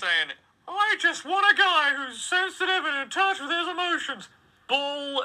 saying, 0.00 0.30
I 0.66 0.96
just 0.98 1.26
want 1.26 1.44
a 1.52 1.56
guy 1.56 1.92
who's 1.94 2.22
sensitive 2.22 2.86
and 2.86 3.02
in 3.02 3.10
touch 3.10 3.38
with 3.38 3.50
his 3.50 3.68
emotions. 3.68 4.28
Bull. 4.66 5.22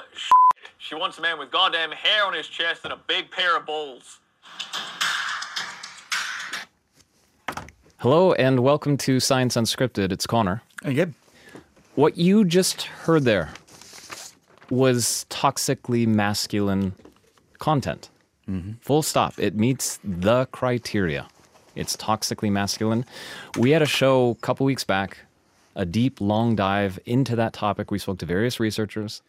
She 0.80 0.96
wants 0.96 1.18
a 1.18 1.21
man 1.21 1.40
with 1.40 1.50
goddamn 1.50 1.91
hair 1.91 2.26
on 2.26 2.34
his 2.34 2.46
chest 2.48 2.82
and 2.84 2.91
a 2.91 3.00
big 3.08 3.32
pair 3.32 3.55
of 3.55 3.66
balls. 3.66 4.20
Hello 8.00 8.34
and 8.34 8.59
welcome 8.59 8.98
to 8.98 9.22
Science 9.22 9.55
Unscripted. 9.55 10.12
It's 10.12 10.27
Connor. 10.27 10.62
Hey, 10.84 10.94
Gabe. 10.94 11.14
What 11.96 12.18
you 12.18 12.44
just 12.44 12.82
heard 12.82 13.23
there 13.23 13.54
was 14.70 15.26
toxically 15.30 16.05
masculine 16.05 16.94
content. 17.60 18.10
Mm-hmm. 18.49 18.73
Full 18.82 19.04
stop. 19.04 19.40
It 19.40 19.55
meets 19.55 19.99
the 20.04 20.48
criteria. 20.48 21.27
It's 21.75 21.97
toxically 21.97 22.52
masculine. 22.52 23.05
We 23.57 23.71
had 23.71 23.81
a 23.81 23.88
show 23.88 24.31
a 24.31 24.35
couple 24.35 24.65
weeks 24.65 24.84
back, 24.84 25.20
a 25.75 25.85
deep, 25.85 26.21
long 26.21 26.55
dive 26.55 26.99
into 27.05 27.35
that 27.35 27.53
topic. 27.53 27.91
We 27.91 27.99
spoke 27.99 28.20
to 28.20 28.25
various 28.25 28.59
researchers. 28.59 29.21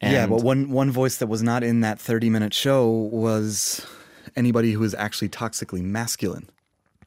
yeah, 0.00 0.26
but 0.26 0.42
one 0.42 0.70
one 0.70 0.90
voice 0.90 1.16
that 1.16 1.26
was 1.26 1.42
not 1.42 1.62
in 1.62 1.80
that 1.80 2.00
30 2.00 2.30
minute 2.30 2.54
show 2.54 2.88
was 2.88 3.86
anybody 4.36 4.72
who 4.72 4.84
is 4.84 4.94
actually 4.94 5.28
toxically 5.28 5.82
masculine. 5.82 6.48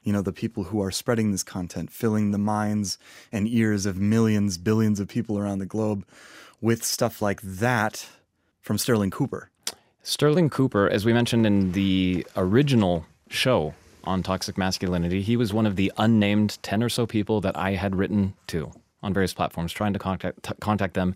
You 0.02 0.12
know, 0.12 0.22
the 0.22 0.32
people 0.32 0.64
who 0.64 0.82
are 0.82 0.90
spreading 0.90 1.30
this 1.30 1.44
content, 1.44 1.90
filling 1.90 2.32
the 2.32 2.38
minds 2.38 2.98
and 3.30 3.46
ears 3.48 3.86
of 3.86 3.98
millions, 3.98 4.58
billions 4.58 4.98
of 4.98 5.08
people 5.08 5.38
around 5.38 5.58
the 5.58 5.66
globe 5.66 6.04
with 6.60 6.84
stuff 6.84 7.22
like 7.22 7.40
that 7.42 8.08
from 8.60 8.78
Sterling 8.78 9.10
Cooper. 9.10 9.48
Sterling 10.02 10.50
Cooper, 10.50 10.88
as 10.88 11.04
we 11.04 11.12
mentioned 11.12 11.46
in 11.46 11.72
the 11.72 12.26
original 12.36 13.06
show 13.28 13.74
on 14.04 14.22
toxic 14.22 14.58
masculinity, 14.58 15.22
he 15.22 15.36
was 15.36 15.52
one 15.52 15.66
of 15.66 15.76
the 15.76 15.92
unnamed 15.98 16.58
10 16.62 16.82
or 16.82 16.88
so 16.88 17.06
people 17.06 17.40
that 17.40 17.56
I 17.56 17.72
had 17.72 17.96
written 17.96 18.34
to 18.48 18.72
on 19.02 19.12
various 19.12 19.34
platforms, 19.34 19.72
trying 19.72 19.92
to 19.92 19.98
contact, 19.98 20.42
t- 20.42 20.54
contact 20.60 20.94
them 20.94 21.14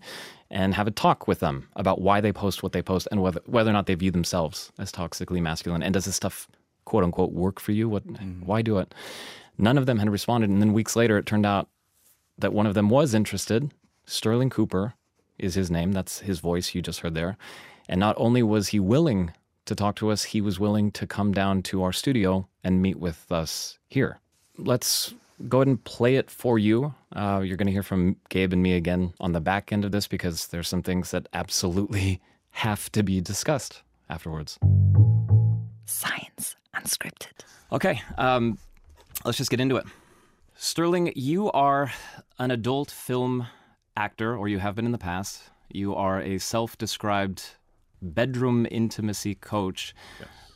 and 0.49 0.73
have 0.73 0.87
a 0.87 0.91
talk 0.91 1.27
with 1.27 1.39
them 1.39 1.67
about 1.75 2.01
why 2.01 2.21
they 2.21 2.31
post 2.31 2.63
what 2.63 2.71
they 2.71 2.81
post 2.81 3.07
and 3.11 3.21
whether, 3.21 3.41
whether 3.45 3.69
or 3.69 3.73
not 3.73 3.85
they 3.85 3.95
view 3.95 4.11
themselves 4.11 4.71
as 4.77 4.91
toxically 4.91 5.41
masculine. 5.41 5.83
And 5.83 5.93
does 5.93 6.05
this 6.05 6.15
stuff, 6.15 6.47
quote 6.85 7.03
unquote, 7.03 7.31
work 7.31 7.59
for 7.59 7.71
you? 7.71 7.87
What, 7.87 8.07
mm. 8.07 8.43
Why 8.43 8.61
do 8.61 8.77
it? 8.77 8.93
None 9.57 9.77
of 9.77 9.85
them 9.85 9.99
had 9.99 10.09
responded. 10.09 10.49
And 10.49 10.61
then 10.61 10.73
weeks 10.73 10.95
later, 10.95 11.17
it 11.17 11.25
turned 11.25 11.45
out 11.45 11.69
that 12.37 12.53
one 12.53 12.67
of 12.67 12.73
them 12.73 12.89
was 12.89 13.13
interested. 13.13 13.71
Sterling 14.05 14.49
Cooper 14.49 14.93
is 15.37 15.55
his 15.55 15.71
name. 15.71 15.91
That's 15.91 16.19
his 16.19 16.39
voice 16.39 16.75
you 16.75 16.81
just 16.81 17.01
heard 17.01 17.15
there. 17.15 17.37
And 17.89 17.99
not 17.99 18.15
only 18.17 18.43
was 18.43 18.69
he 18.69 18.79
willing 18.79 19.31
to 19.67 19.75
talk 19.75 19.95
to 19.97 20.09
us, 20.09 20.23
he 20.23 20.41
was 20.41 20.59
willing 20.59 20.91
to 20.91 21.05
come 21.05 21.31
down 21.31 21.61
to 21.63 21.83
our 21.83 21.93
studio 21.93 22.47
and 22.63 22.81
meet 22.81 22.99
with 22.99 23.31
us 23.31 23.77
here. 23.87 24.19
Let's 24.57 25.13
go 25.47 25.59
ahead 25.59 25.67
and 25.67 25.83
play 25.83 26.15
it 26.15 26.31
for 26.31 26.57
you. 26.57 26.93
Uh, 27.15 27.41
you're 27.43 27.57
going 27.57 27.67
to 27.67 27.71
hear 27.71 27.83
from 27.83 28.15
Gabe 28.29 28.53
and 28.53 28.63
me 28.63 28.73
again 28.73 29.13
on 29.19 29.33
the 29.33 29.41
back 29.41 29.71
end 29.71 29.85
of 29.85 29.91
this 29.91 30.07
because 30.07 30.47
there's 30.47 30.67
some 30.67 30.81
things 30.81 31.11
that 31.11 31.27
absolutely 31.33 32.19
have 32.51 32.91
to 32.93 33.03
be 33.03 33.21
discussed 33.21 33.83
afterwards. 34.09 34.57
Science 35.85 36.55
Unscripted. 36.75 37.43
Okay, 37.71 38.01
um, 38.17 38.57
let's 39.25 39.37
just 39.37 39.49
get 39.49 39.59
into 39.59 39.77
it. 39.77 39.85
Sterling, 40.55 41.11
you 41.15 41.51
are 41.51 41.91
an 42.39 42.51
adult 42.51 42.91
film 42.91 43.47
actor, 43.95 44.35
or 44.35 44.47
you 44.47 44.59
have 44.59 44.75
been 44.75 44.85
in 44.85 44.91
the 44.91 44.97
past. 44.97 45.43
You 45.69 45.95
are 45.95 46.21
a 46.21 46.37
self 46.37 46.77
described 46.77 47.55
bedroom 48.01 48.67
intimacy 48.69 49.35
coach. 49.35 49.93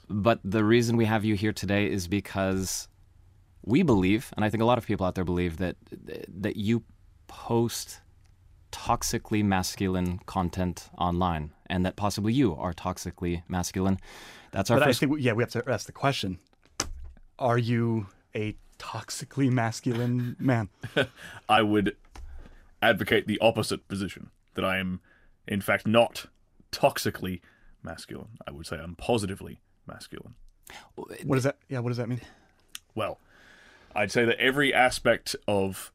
But 0.09 0.39
the 0.43 0.63
reason 0.63 0.97
we 0.97 1.05
have 1.05 1.23
you 1.23 1.35
here 1.35 1.53
today 1.53 1.89
is 1.89 2.07
because 2.07 2.87
we 3.63 3.83
believe, 3.83 4.33
and 4.35 4.43
I 4.43 4.49
think 4.49 4.61
a 4.61 4.65
lot 4.65 4.77
of 4.77 4.85
people 4.85 5.05
out 5.05 5.15
there 5.15 5.23
believe, 5.23 5.57
that, 5.57 5.77
that 6.27 6.57
you 6.57 6.83
post 7.27 8.01
toxically 8.71 9.43
masculine 9.43 10.19
content 10.25 10.89
online 10.97 11.51
and 11.67 11.85
that 11.85 11.95
possibly 11.95 12.33
you 12.33 12.55
are 12.55 12.73
toxically 12.73 13.43
masculine. 13.47 13.99
That's 14.51 14.71
our 14.71 14.77
But 14.77 14.83
I 14.83 14.85
first 14.87 14.99
think, 14.99 15.15
yeah, 15.19 15.33
we 15.33 15.43
have 15.43 15.51
to 15.51 15.63
ask 15.67 15.85
the 15.85 15.91
question 15.91 16.39
Are 17.39 17.57
you 17.57 18.07
a 18.35 18.55
toxically 18.79 19.51
masculine 19.51 20.35
man? 20.39 20.69
I 21.47 21.61
would 21.61 21.95
advocate 22.81 23.27
the 23.27 23.39
opposite 23.39 23.87
position 23.87 24.31
that 24.55 24.65
I 24.65 24.77
am, 24.77 25.01
in 25.47 25.61
fact, 25.61 25.85
not 25.87 26.25
toxically 26.71 27.41
masculine. 27.83 28.37
I 28.47 28.51
would 28.51 28.65
say 28.65 28.77
I'm 28.77 28.95
positively 28.95 29.61
masculine. 29.87 30.35
What 30.95 31.35
does 31.35 31.43
that, 31.43 31.57
yeah, 31.67 31.79
what 31.79 31.89
does 31.89 31.97
that 31.97 32.07
mean? 32.07 32.21
Well, 32.95 33.19
I'd 33.95 34.11
say 34.11 34.23
that 34.25 34.39
every 34.39 34.73
aspect 34.73 35.35
of 35.47 35.91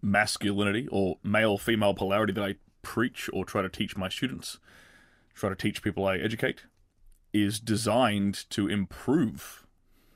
masculinity 0.00 0.88
or 0.92 1.18
male 1.24 1.58
female 1.58 1.94
polarity 1.94 2.32
that 2.32 2.44
I 2.44 2.54
preach 2.82 3.28
or 3.32 3.44
try 3.44 3.62
to 3.62 3.68
teach 3.68 3.96
my 3.96 4.08
students, 4.08 4.58
try 5.34 5.48
to 5.48 5.56
teach 5.56 5.82
people 5.82 6.06
I 6.06 6.18
educate, 6.18 6.64
is 7.32 7.58
designed 7.58 8.48
to 8.50 8.68
improve 8.68 9.66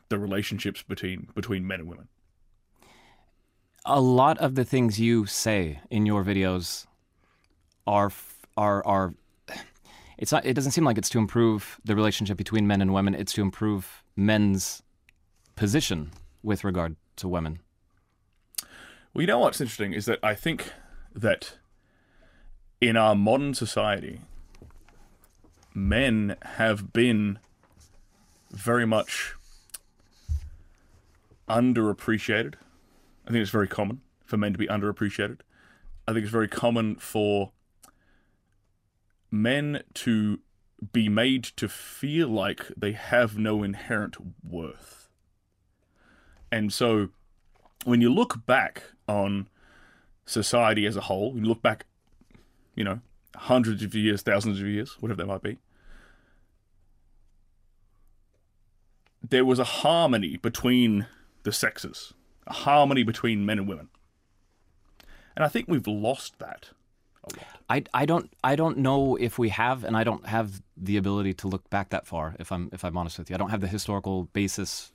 the 0.08 0.18
relationships 0.18 0.82
between 0.82 1.28
between 1.34 1.66
men 1.66 1.80
and 1.80 1.88
women. 1.88 2.08
a 3.86 4.00
lot 4.00 4.36
of 4.38 4.56
the 4.56 4.64
things 4.64 4.98
you 4.98 5.26
say 5.26 5.80
in 5.90 6.04
your 6.04 6.24
videos 6.24 6.86
are 7.86 8.10
are 8.56 8.84
are 8.84 9.14
it's 10.18 10.32
not 10.32 10.44
it 10.44 10.54
doesn't 10.54 10.72
seem 10.72 10.84
like 10.84 10.98
it's 10.98 11.08
to 11.10 11.18
improve 11.18 11.80
the 11.84 11.94
relationship 11.94 12.36
between 12.36 12.66
men 12.66 12.80
and 12.80 12.92
women 12.92 13.14
it's 13.14 13.32
to 13.32 13.42
improve 13.42 14.02
men's 14.16 14.82
position 15.56 16.10
with 16.42 16.64
regard 16.64 16.96
to 17.16 17.28
women 17.28 17.58
Well, 19.14 19.22
you 19.22 19.26
know 19.26 19.38
what's 19.38 19.60
interesting 19.60 19.92
is 19.92 20.06
that 20.06 20.18
I 20.22 20.34
think 20.34 20.72
that 21.14 21.56
in 22.80 22.96
our 22.96 23.14
modern 23.14 23.54
society, 23.54 24.20
men 25.74 26.36
have 26.42 26.92
been 26.92 27.38
very 28.50 28.86
much 28.86 29.34
underappreciated. 31.48 32.54
I 33.26 33.30
think 33.30 33.42
it's 33.42 33.50
very 33.50 33.68
common 33.68 34.00
for 34.24 34.36
men 34.36 34.52
to 34.52 34.58
be 34.58 34.66
underappreciated. 34.66 35.40
I 36.06 36.12
think 36.12 36.24
it's 36.24 36.32
very 36.32 36.48
common 36.48 36.96
for 36.96 37.52
men 39.30 39.82
to 39.94 40.40
be 40.92 41.08
made 41.08 41.44
to 41.44 41.68
feel 41.68 42.28
like 42.28 42.66
they 42.76 42.92
have 42.92 43.38
no 43.38 43.62
inherent 43.62 44.16
worth. 44.44 45.08
And 46.52 46.72
so 46.72 47.08
when 47.84 48.00
you 48.00 48.12
look 48.12 48.46
back 48.46 48.82
on 49.08 49.48
society 50.26 50.86
as 50.86 50.96
a 50.96 51.02
whole, 51.02 51.36
you 51.36 51.44
look 51.44 51.62
back, 51.62 51.86
you 52.74 52.84
know, 52.84 53.00
hundreds 53.34 53.82
of 53.82 53.94
years, 53.94 54.22
thousands 54.22 54.60
of 54.60 54.66
years, 54.66 54.96
whatever 55.00 55.22
that 55.22 55.28
might 55.28 55.42
be, 55.42 55.58
there 59.28 59.44
was 59.44 59.58
a 59.58 59.64
harmony 59.64 60.36
between 60.36 61.06
the 61.42 61.52
sexes, 61.52 62.12
a 62.46 62.52
harmony 62.52 63.02
between 63.02 63.46
men 63.46 63.58
and 63.58 63.68
women. 63.68 63.88
And 65.34 65.44
I 65.44 65.48
think 65.48 65.68
we've 65.68 65.86
lost 65.86 66.38
that 66.38 66.70
a 67.26 67.38
lot. 67.38 67.46
I, 67.68 67.84
I 67.92 68.06
don't 68.06 68.32
I 68.44 68.56
don't 68.56 68.78
know 68.78 69.16
if 69.16 69.38
we 69.38 69.48
have 69.50 69.84
and 69.84 69.96
I 69.96 70.04
don't 70.04 70.26
have 70.26 70.62
the 70.76 70.96
ability 70.96 71.34
to 71.34 71.48
look 71.48 71.68
back 71.70 71.90
that 71.90 72.06
far 72.06 72.36
if 72.38 72.52
I'm 72.52 72.70
if 72.72 72.84
I'm 72.84 72.96
honest 72.96 73.18
with 73.18 73.28
you 73.30 73.34
I 73.34 73.38
don't 73.38 73.50
have 73.50 73.60
the 73.60 73.68
historical 73.68 74.24
basis 74.32 74.92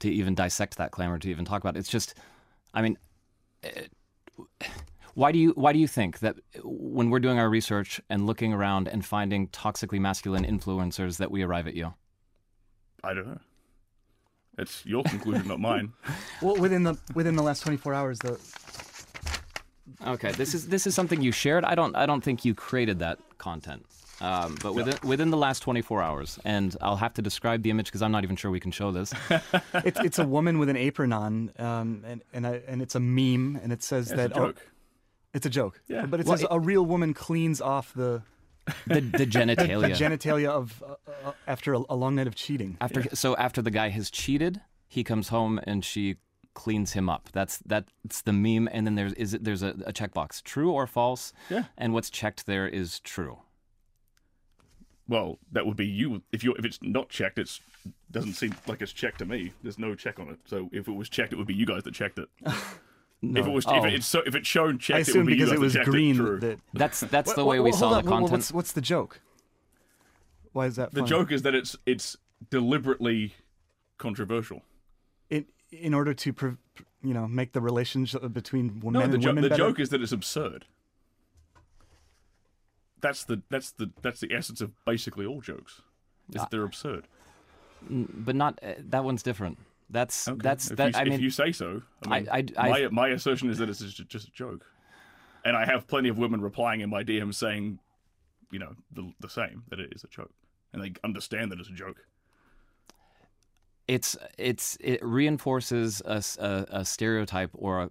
to 0.00 0.10
even 0.10 0.34
dissect 0.34 0.76
that 0.78 0.90
claim 0.90 1.10
or 1.10 1.18
to 1.18 1.30
even 1.30 1.44
talk 1.44 1.60
about 1.60 1.76
it. 1.76 1.80
it's 1.80 1.88
just 1.88 2.14
I 2.72 2.82
mean 2.82 2.98
eh, 3.62 3.86
why 5.14 5.30
do 5.32 5.38
you 5.38 5.50
why 5.50 5.72
do 5.72 5.78
you 5.78 5.86
think 5.88 6.20
that 6.20 6.36
when 6.62 7.10
we're 7.10 7.20
doing 7.20 7.38
our 7.38 7.50
research 7.50 8.00
and 8.08 8.26
looking 8.26 8.52
around 8.52 8.88
and 8.88 9.04
finding 9.04 9.48
toxically 9.48 10.00
masculine 10.00 10.44
influencers 10.44 11.18
that 11.18 11.30
we 11.30 11.42
arrive 11.42 11.66
at 11.66 11.74
you 11.74 11.94
I 13.04 13.12
don't 13.12 13.26
know. 13.26 13.38
It's 14.56 14.84
your 14.86 15.02
conclusion, 15.04 15.48
not 15.48 15.60
mine. 15.60 15.92
Well, 16.42 16.56
within 16.56 16.82
the 16.82 16.96
within 17.14 17.36
the 17.36 17.42
last 17.42 17.62
24 17.62 17.94
hours, 17.94 18.18
the 18.18 18.38
Okay, 20.06 20.32
this 20.32 20.54
is 20.54 20.68
this 20.68 20.86
is 20.86 20.94
something 20.94 21.20
you 21.22 21.32
shared. 21.32 21.64
I 21.64 21.74
don't 21.74 21.94
I 21.96 22.06
don't 22.06 22.22
think 22.22 22.44
you 22.44 22.54
created 22.54 22.98
that 23.00 23.18
content. 23.38 23.84
Um, 24.20 24.56
but 24.62 24.74
within 24.74 24.96
within 25.02 25.30
the 25.30 25.36
last 25.36 25.60
24 25.60 26.00
hours, 26.00 26.38
and 26.44 26.74
I'll 26.80 26.96
have 26.96 27.14
to 27.14 27.22
describe 27.22 27.62
the 27.62 27.70
image 27.70 27.86
because 27.86 28.00
I'm 28.00 28.12
not 28.12 28.22
even 28.24 28.36
sure 28.36 28.50
we 28.50 28.60
can 28.60 28.70
show 28.70 28.92
this. 28.92 29.12
it's 29.74 30.00
it's 30.00 30.18
a 30.18 30.26
woman 30.26 30.58
with 30.58 30.68
an 30.68 30.76
apron 30.76 31.12
on, 31.12 31.50
um, 31.58 32.02
and 32.06 32.22
and 32.32 32.46
I, 32.46 32.60
and 32.68 32.80
it's 32.80 32.94
a 32.94 33.00
meme, 33.00 33.58
and 33.62 33.72
it 33.72 33.82
says 33.82 34.10
It's 34.12 34.16
that 34.16 34.30
a 34.30 34.34
joke. 34.34 34.62
Oh, 34.64 34.70
it's 35.34 35.46
a 35.46 35.50
joke. 35.50 35.82
Yeah. 35.88 36.06
but 36.06 36.20
it 36.20 36.26
Well, 36.26 36.36
says 36.36 36.44
it- 36.44 36.48
a 36.52 36.60
real 36.60 36.86
woman 36.86 37.12
cleans 37.12 37.60
off 37.60 37.92
the, 37.92 38.22
The, 38.86 39.00
the 39.00 39.00
the 39.18 39.26
genitalia. 39.26 39.96
genitalia 39.96 40.48
of 40.48 40.80
uh, 40.86 40.94
uh, 41.28 41.32
after 41.48 41.74
a, 41.74 41.80
a 41.90 41.96
long 41.96 42.14
night 42.14 42.28
of 42.28 42.36
cheating. 42.36 42.76
after 42.80 43.02
so 43.14 43.34
after 43.36 43.60
the 43.62 43.72
guy 43.72 43.88
has 43.88 44.10
cheated, 44.10 44.60
he 44.86 45.02
comes 45.02 45.28
home 45.28 45.58
and 45.64 45.84
she 45.84 46.16
cleans 46.54 46.92
him 46.92 47.08
up. 47.08 47.28
That's 47.32 47.58
that's 47.66 48.22
the 48.22 48.32
meme. 48.32 48.68
And 48.72 48.86
then 48.86 48.94
there's 48.94 49.12
is 49.14 49.34
it 49.34 49.44
there's 49.44 49.62
a, 49.62 49.70
a 49.86 49.92
checkbox, 49.92 50.42
true 50.42 50.70
or 50.70 50.86
false. 50.86 51.32
Yeah. 51.50 51.64
And 51.76 51.92
what's 51.92 52.10
checked 52.10 52.46
there 52.46 52.66
is 52.66 53.00
true. 53.00 53.38
Well, 55.06 55.38
that 55.52 55.66
would 55.66 55.76
be 55.76 55.86
you. 55.86 56.22
If 56.32 56.42
you 56.42 56.54
if 56.54 56.64
it's 56.64 56.78
not 56.82 57.10
checked, 57.10 57.38
it's 57.38 57.60
doesn't 58.10 58.34
seem 58.34 58.54
like 58.66 58.80
it's 58.80 58.92
checked 58.92 59.18
to 59.18 59.26
me. 59.26 59.52
There's 59.62 59.78
no 59.78 59.94
check 59.94 60.18
on 60.18 60.28
it. 60.30 60.38
So 60.46 60.70
if 60.72 60.88
it 60.88 60.92
was 60.92 61.08
checked, 61.10 61.32
it 61.32 61.36
would 61.36 61.46
be 61.46 61.54
you 61.54 61.66
guys 61.66 61.82
that 61.82 61.92
checked 61.92 62.18
it. 62.18 62.28
no. 63.20 63.40
If 63.40 63.46
it 63.46 63.50
was, 63.50 63.66
Oh. 63.66 63.84
if 63.84 63.92
it's 63.92 64.06
so, 64.06 64.22
if 64.24 64.34
it's 64.34 64.48
shown 64.48 64.78
checked, 64.78 64.96
I 64.96 65.00
it 65.00 65.06
would 65.06 65.08
assume 65.10 65.26
be 65.26 65.34
because 65.34 65.52
it 65.52 65.60
was 65.60 65.76
green. 65.84 66.16
True. 66.16 66.40
That, 66.40 66.58
That's 66.72 67.00
that's 67.00 67.34
the 67.34 67.40
Well, 67.44 67.48
way 67.48 67.60
we 67.60 67.70
well, 67.70 67.78
saw 67.78 67.88
hold 67.94 68.04
the 68.04 68.08
on, 68.08 68.10
well, 68.10 68.20
content. 68.20 68.32
What's, 68.32 68.52
what's 68.52 68.72
the 68.72 68.80
joke? 68.80 69.20
Why 70.52 70.66
is 70.66 70.76
that 70.76 70.92
the 70.92 71.00
funny? 71.00 71.10
joke 71.10 71.32
is 71.32 71.42
that 71.42 71.54
it's 71.54 71.76
it's 71.84 72.16
deliberately 72.48 73.34
controversial. 73.98 74.62
In 75.78 75.84
in 75.86 75.94
order 75.94 76.14
to 76.14 76.32
pre- 76.32 76.56
you 77.02 77.14
know 77.14 77.26
make 77.28 77.52
the 77.52 77.60
relationship 77.60 78.32
between 78.32 78.80
No, 78.82 78.90
men 79.00 79.10
the, 79.10 79.14
and 79.14 79.22
jo- 79.22 79.28
women 79.30 79.42
the 79.42 79.48
better. 79.50 79.62
joke 79.64 79.80
is 79.80 79.88
that 79.90 80.02
it's 80.02 80.12
absurd. 80.12 80.66
That's 83.00 83.24
the 83.24 83.42
that's 83.50 83.72
the 83.72 83.90
that's 84.02 84.20
the 84.20 84.32
essence 84.32 84.60
of 84.60 84.72
basically 84.84 85.26
all 85.26 85.40
jokes. 85.40 85.82
Is 86.30 86.36
that 86.36 86.50
they're 86.50 86.64
absurd. 86.64 87.06
but 87.90 88.34
not 88.34 88.58
uh, 88.62 88.74
that 88.78 89.04
one's 89.04 89.22
different. 89.22 89.58
That's 89.90 90.26
Okay. 90.26 90.38
that's 90.42 90.70
if 90.70 90.76
that. 90.78 90.94
you, 90.94 90.98
I 90.98 91.02
if 91.02 91.08
mean, 91.10 91.20
you 91.20 91.30
say 91.30 91.52
so. 91.52 91.82
I 92.06 92.20
mean, 92.20 92.28
I- 92.32 92.44
I- 92.56 92.68
my 92.68 92.88
my 92.88 93.08
assertion 93.08 93.50
is 93.50 93.58
that 93.58 93.68
it's 93.68 93.80
just, 93.80 94.08
just 94.08 94.28
a 94.28 94.30
joke, 94.32 94.64
and 95.44 95.54
I 95.56 95.66
have 95.66 95.86
plenty 95.86 96.08
of 96.08 96.16
women 96.16 96.40
replying 96.40 96.80
in 96.80 96.88
my 96.88 97.04
DMs 97.04 97.34
saying, 97.34 97.78
you 98.50 98.58
know, 98.58 98.74
the 98.90 99.12
the 99.20 99.28
same 99.28 99.64
that 99.68 99.78
it 99.78 99.92
is 99.94 100.02
a 100.02 100.08
joke, 100.08 100.32
and 100.72 100.82
they 100.82 100.94
understand 101.04 101.52
that 101.52 101.60
it's 101.60 101.68
a 101.68 101.72
joke. 101.74 101.98
It's 103.88 104.16
it's 104.38 104.76
it 104.80 105.04
reinforces 105.04 106.00
a 106.04 106.22
a 106.70 106.84
stereotype 106.84 107.50
or 107.54 107.82
a 107.82 107.90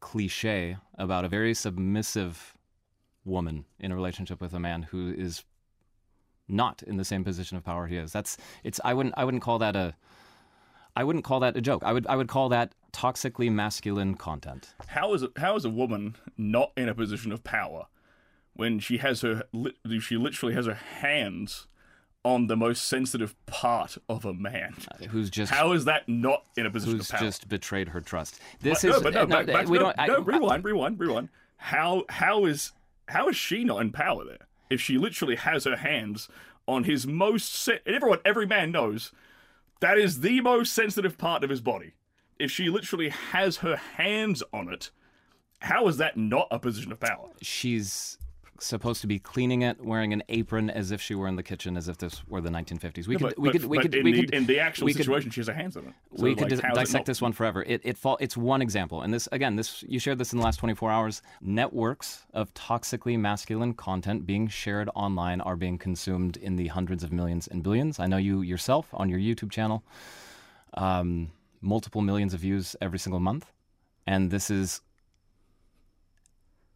cliche 0.00 0.76
about 0.98 1.24
a 1.24 1.28
very 1.28 1.54
submissive 1.54 2.54
woman 3.24 3.64
in 3.78 3.90
a 3.90 3.94
relationship 3.94 4.40
with 4.40 4.52
a 4.52 4.60
man 4.60 4.82
who 4.82 5.12
is 5.16 5.44
not 6.46 6.82
in 6.82 6.98
the 6.98 7.04
same 7.04 7.24
position 7.24 7.56
of 7.56 7.64
power 7.64 7.86
he 7.86 7.96
is. 7.96 8.12
That's 8.12 8.36
it's 8.62 8.80
I 8.84 8.94
wouldn't 8.94 9.14
I 9.16 9.24
wouldn't 9.24 9.42
call 9.42 9.58
that 9.60 9.76
a 9.76 9.94
I 10.96 11.04
wouldn't 11.04 11.24
call 11.24 11.40
that 11.40 11.56
a 11.56 11.60
joke. 11.60 11.82
I 11.84 11.92
would 11.92 12.06
I 12.06 12.16
would 12.16 12.28
call 12.28 12.48
that 12.50 12.74
toxically 12.92 13.50
masculine 13.50 14.14
content. 14.14 14.74
How 14.86 15.12
is 15.14 15.22
it, 15.22 15.32
how 15.36 15.56
is 15.56 15.64
a 15.64 15.70
woman 15.70 16.16
not 16.36 16.72
in 16.76 16.88
a 16.88 16.94
position 16.94 17.32
of 17.32 17.42
power 17.42 17.86
when 18.52 18.78
she 18.78 18.98
has 18.98 19.22
her 19.22 19.44
she 20.00 20.16
literally 20.16 20.54
has 20.54 20.66
her 20.66 20.74
hands 20.74 21.66
on 22.24 22.46
the 22.46 22.56
most 22.56 22.86
sensitive 22.88 23.34
part 23.46 23.98
of 24.08 24.24
a 24.24 24.32
man? 24.34 24.74
Who's 25.10 25.30
just 25.30 25.52
How 25.52 25.72
is 25.72 25.84
that 25.84 26.08
not 26.08 26.44
in 26.56 26.66
a 26.66 26.70
position 26.70 26.96
who's 26.98 27.10
of 27.10 27.16
power? 27.18 27.26
just 27.28 27.48
betrayed 27.48 27.88
her 27.88 28.00
trust. 28.00 28.40
This 28.60 28.82
But- 28.82 28.88
is 28.90 28.96
no, 28.96 29.02
but 29.02 29.14
no, 29.14 29.20
uh, 29.22 29.26
back, 29.26 29.46
back, 29.46 29.68
we 29.68 29.78
no, 29.78 29.84
don't 29.84 29.98
I- 29.98 30.06
no, 30.06 30.20
rewind, 30.20 30.64
rewind, 30.64 30.98
rewind. 30.98 31.28
How 31.56 32.04
how 32.08 32.44
is 32.46 32.72
how 33.08 33.28
is 33.28 33.36
she 33.36 33.64
not 33.64 33.80
in 33.80 33.92
power 33.92 34.24
there? 34.24 34.46
If 34.70 34.80
she 34.80 34.96
literally 34.98 35.36
has 35.36 35.64
her 35.64 35.76
hands 35.76 36.28
on 36.66 36.84
his 36.84 37.06
most 37.06 37.52
se- 37.54 37.80
and 37.86 37.94
everyone, 37.94 38.18
every 38.24 38.46
man 38.46 38.72
knows 38.72 39.12
that 39.80 39.98
is 39.98 40.20
the 40.20 40.40
most 40.40 40.72
sensitive 40.72 41.18
part 41.18 41.44
of 41.44 41.50
his 41.50 41.60
body. 41.60 41.92
If 42.38 42.50
she 42.50 42.70
literally 42.70 43.10
has 43.10 43.58
her 43.58 43.76
hands 43.76 44.42
on 44.52 44.72
it, 44.72 44.90
how 45.60 45.86
is 45.88 45.98
that 45.98 46.16
not 46.16 46.48
a 46.50 46.58
position 46.58 46.90
of 46.90 46.98
power? 47.00 47.28
she's 47.42 48.16
supposed 48.60 49.00
to 49.00 49.06
be 49.06 49.18
cleaning 49.18 49.62
it, 49.62 49.84
wearing 49.84 50.12
an 50.12 50.22
apron 50.28 50.70
as 50.70 50.90
if 50.90 51.00
she 51.00 51.14
were 51.14 51.26
in 51.26 51.36
the 51.36 51.42
kitchen, 51.42 51.76
as 51.76 51.88
if 51.88 51.98
this 51.98 52.22
were 52.28 52.40
the 52.40 52.50
1950s. 52.50 53.06
We 53.08 53.16
could, 53.16 53.22
But, 53.22 53.38
we 53.38 53.48
but- 53.48 53.52
could, 53.60 53.64
we 53.68 53.78
could, 53.78 53.94
in, 53.94 54.04
we 54.04 54.12
the, 54.12 54.20
could, 54.22 54.34
in 54.34 54.46
the 54.46 54.60
actual 54.60 54.86
we 54.86 54.92
could- 54.92 55.02
situation, 55.02 55.30
she 55.30 55.40
has 55.40 55.48
her 55.48 55.54
hands 55.54 55.76
on 55.76 55.84
it. 55.86 55.94
So, 56.16 56.22
we 56.22 56.34
could 56.34 56.42
like, 56.42 56.50
dis- 56.50 56.60
how 56.60 56.72
is 56.72 56.78
it 56.78 56.80
dissect 56.80 57.06
this 57.06 57.20
one 57.20 57.32
forever. 57.32 57.62
It, 57.64 57.80
it 57.84 57.98
fall, 57.98 58.16
it's 58.20 58.36
one 58.36 58.62
example, 58.62 59.02
and 59.02 59.12
this 59.12 59.28
again, 59.32 59.56
this 59.56 59.82
you 59.88 59.98
shared 59.98 60.18
this 60.18 60.32
in 60.32 60.38
the 60.38 60.44
last 60.44 60.58
24 60.58 60.90
hours. 60.90 61.22
Networks 61.40 62.24
of 62.32 62.52
toxically 62.54 63.18
masculine 63.18 63.74
content 63.74 64.24
being 64.26 64.48
shared 64.48 64.88
online 64.94 65.40
are 65.40 65.56
being 65.56 65.76
consumed 65.78 66.36
in 66.36 66.56
the 66.56 66.68
hundreds 66.68 67.02
of 67.02 67.12
millions 67.12 67.48
and 67.48 67.62
billions. 67.62 67.98
I 67.98 68.06
know 68.06 68.16
you 68.18 68.42
yourself 68.42 68.88
on 68.92 69.08
your 69.08 69.18
YouTube 69.18 69.50
channel, 69.50 69.82
um, 70.74 71.30
multiple 71.60 72.02
millions 72.02 72.34
of 72.34 72.40
views 72.40 72.76
every 72.80 72.98
single 72.98 73.20
month, 73.20 73.50
and 74.06 74.30
this 74.30 74.50
is 74.50 74.80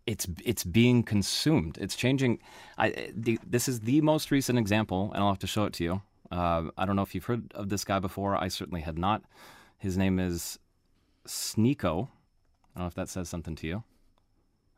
it's 0.08 0.26
it's 0.42 0.64
being 0.64 1.02
consumed. 1.02 1.76
It's 1.78 1.94
changing. 1.94 2.38
I 2.78 3.10
the, 3.14 3.38
this 3.46 3.68
is 3.68 3.80
the 3.80 4.00
most 4.00 4.30
recent 4.30 4.58
example, 4.58 5.12
and 5.12 5.22
I'll 5.22 5.28
have 5.28 5.38
to 5.40 5.46
show 5.46 5.64
it 5.64 5.74
to 5.74 5.84
you. 5.84 6.02
Uh, 6.32 6.70
I 6.78 6.86
don't 6.86 6.96
know 6.96 7.02
if 7.02 7.14
you've 7.14 7.26
heard 7.26 7.52
of 7.54 7.68
this 7.68 7.84
guy 7.84 7.98
before. 7.98 8.34
I 8.34 8.48
certainly 8.48 8.80
had 8.80 8.96
not. 8.96 9.22
His 9.76 9.98
name 9.98 10.18
is 10.18 10.58
Sneako. 11.26 12.08
I 12.74 12.78
don't 12.78 12.84
know 12.84 12.86
if 12.86 12.94
that 12.94 13.10
says 13.10 13.28
something 13.28 13.54
to 13.56 13.66
you. 13.66 13.84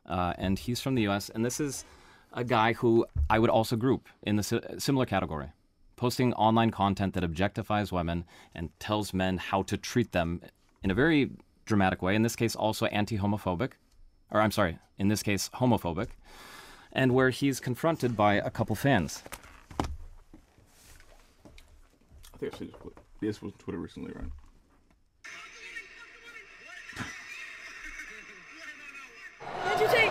Uh, 0.04 0.34
and 0.36 0.58
he's 0.58 0.80
from 0.80 0.96
the 0.96 1.02
U.S. 1.02 1.28
And 1.28 1.44
this 1.44 1.60
is 1.60 1.84
a 2.32 2.42
guy 2.42 2.72
who 2.72 3.06
I 3.28 3.38
would 3.38 3.50
also 3.50 3.76
group 3.76 4.08
in 4.22 4.34
the 4.34 4.76
similar 4.78 5.06
category, 5.06 5.52
posting 5.94 6.34
online 6.34 6.72
content 6.72 7.14
that 7.14 7.22
objectifies 7.22 7.92
women 7.92 8.24
and 8.52 8.70
tells 8.80 9.14
men 9.14 9.38
how 9.38 9.62
to 9.62 9.76
treat 9.76 10.10
them 10.10 10.40
in 10.82 10.90
a 10.90 10.94
very 10.94 11.30
dramatic 11.66 12.02
way. 12.02 12.16
In 12.16 12.22
this 12.22 12.34
case, 12.34 12.56
also 12.56 12.86
anti-homophobic 12.86 13.72
or 14.30 14.40
I'm 14.40 14.50
sorry, 14.50 14.78
in 14.98 15.08
this 15.08 15.22
case, 15.22 15.50
homophobic, 15.54 16.08
and 16.92 17.12
where 17.12 17.30
he's 17.30 17.60
confronted 17.60 18.16
by 18.16 18.34
a 18.34 18.50
couple 18.50 18.76
fans. 18.76 19.22
I 22.34 22.38
think 22.38 22.52
I've 22.52 22.58
seen 22.58 22.68
this. 22.68 22.76
clip. 22.80 23.00
This 23.20 23.42
was 23.42 23.52
Twitter 23.58 23.78
recently, 23.78 24.12
right? 24.12 24.30
What 29.62 29.78
did 29.78 29.84
you 29.84 29.88
say? 29.88 30.08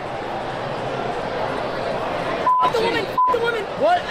F 2.62 2.72
the 2.72 2.80
woman! 2.80 3.04
F 3.04 3.18
the 3.32 3.38
woman! 3.40 3.64
What? 3.80 4.02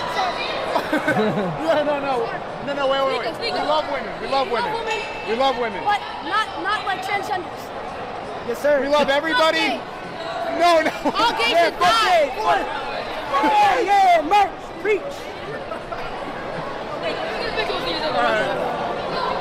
no, 0.90 1.84
no, 1.84 2.00
no. 2.00 2.26
No, 2.66 2.74
no, 2.74 2.88
wait, 2.88 3.02
wait, 3.06 3.20
wait. 3.20 3.36
Sneako, 3.36 3.40
Sneako. 3.40 3.54
We 3.54 3.68
love 3.68 3.86
women. 3.92 4.22
We 4.22 4.28
love 4.28 4.52
women. 4.52 4.74
women? 4.74 5.00
We 5.30 5.36
love 5.36 5.58
women. 5.60 5.84
But 5.84 6.00
not 6.26 6.64
not 6.64 6.86
like 6.86 7.02
transgenders. 7.04 7.70
Yes, 8.48 8.62
sir. 8.62 8.82
We 8.82 8.88
love 8.88 9.10
everybody. 9.10 9.60
Okay. 9.60 9.99
No, 10.60 10.82
no. 10.82 10.92
All 11.16 11.32
gays 11.40 11.52
yeah, 11.52 11.66
should 11.66 11.74
fuck 11.76 11.90
die. 11.90 12.26
gays. 12.26 12.36
Fuck. 12.44 12.90
Yeah, 13.44 13.80
yeah, 13.80 14.22
merch, 14.28 14.82
preach. 14.82 15.16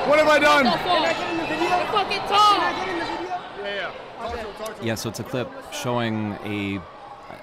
What 0.08 0.18
have 0.20 0.28
I 0.28 0.38
done? 0.38 0.64
You're 0.64 1.86
fucking 1.92 2.18
tall. 2.28 2.56
Yeah, 2.58 3.74
yeah. 3.74 3.92
Talk 4.16 4.32
to 4.32 4.38
him, 4.38 4.46
talk 4.56 4.66
to 4.68 4.80
him. 4.80 4.86
Yeah, 4.86 4.94
so 4.94 5.08
it's 5.10 5.20
a 5.20 5.24
clip 5.24 5.50
showing 5.72 6.38
a, 6.44 6.80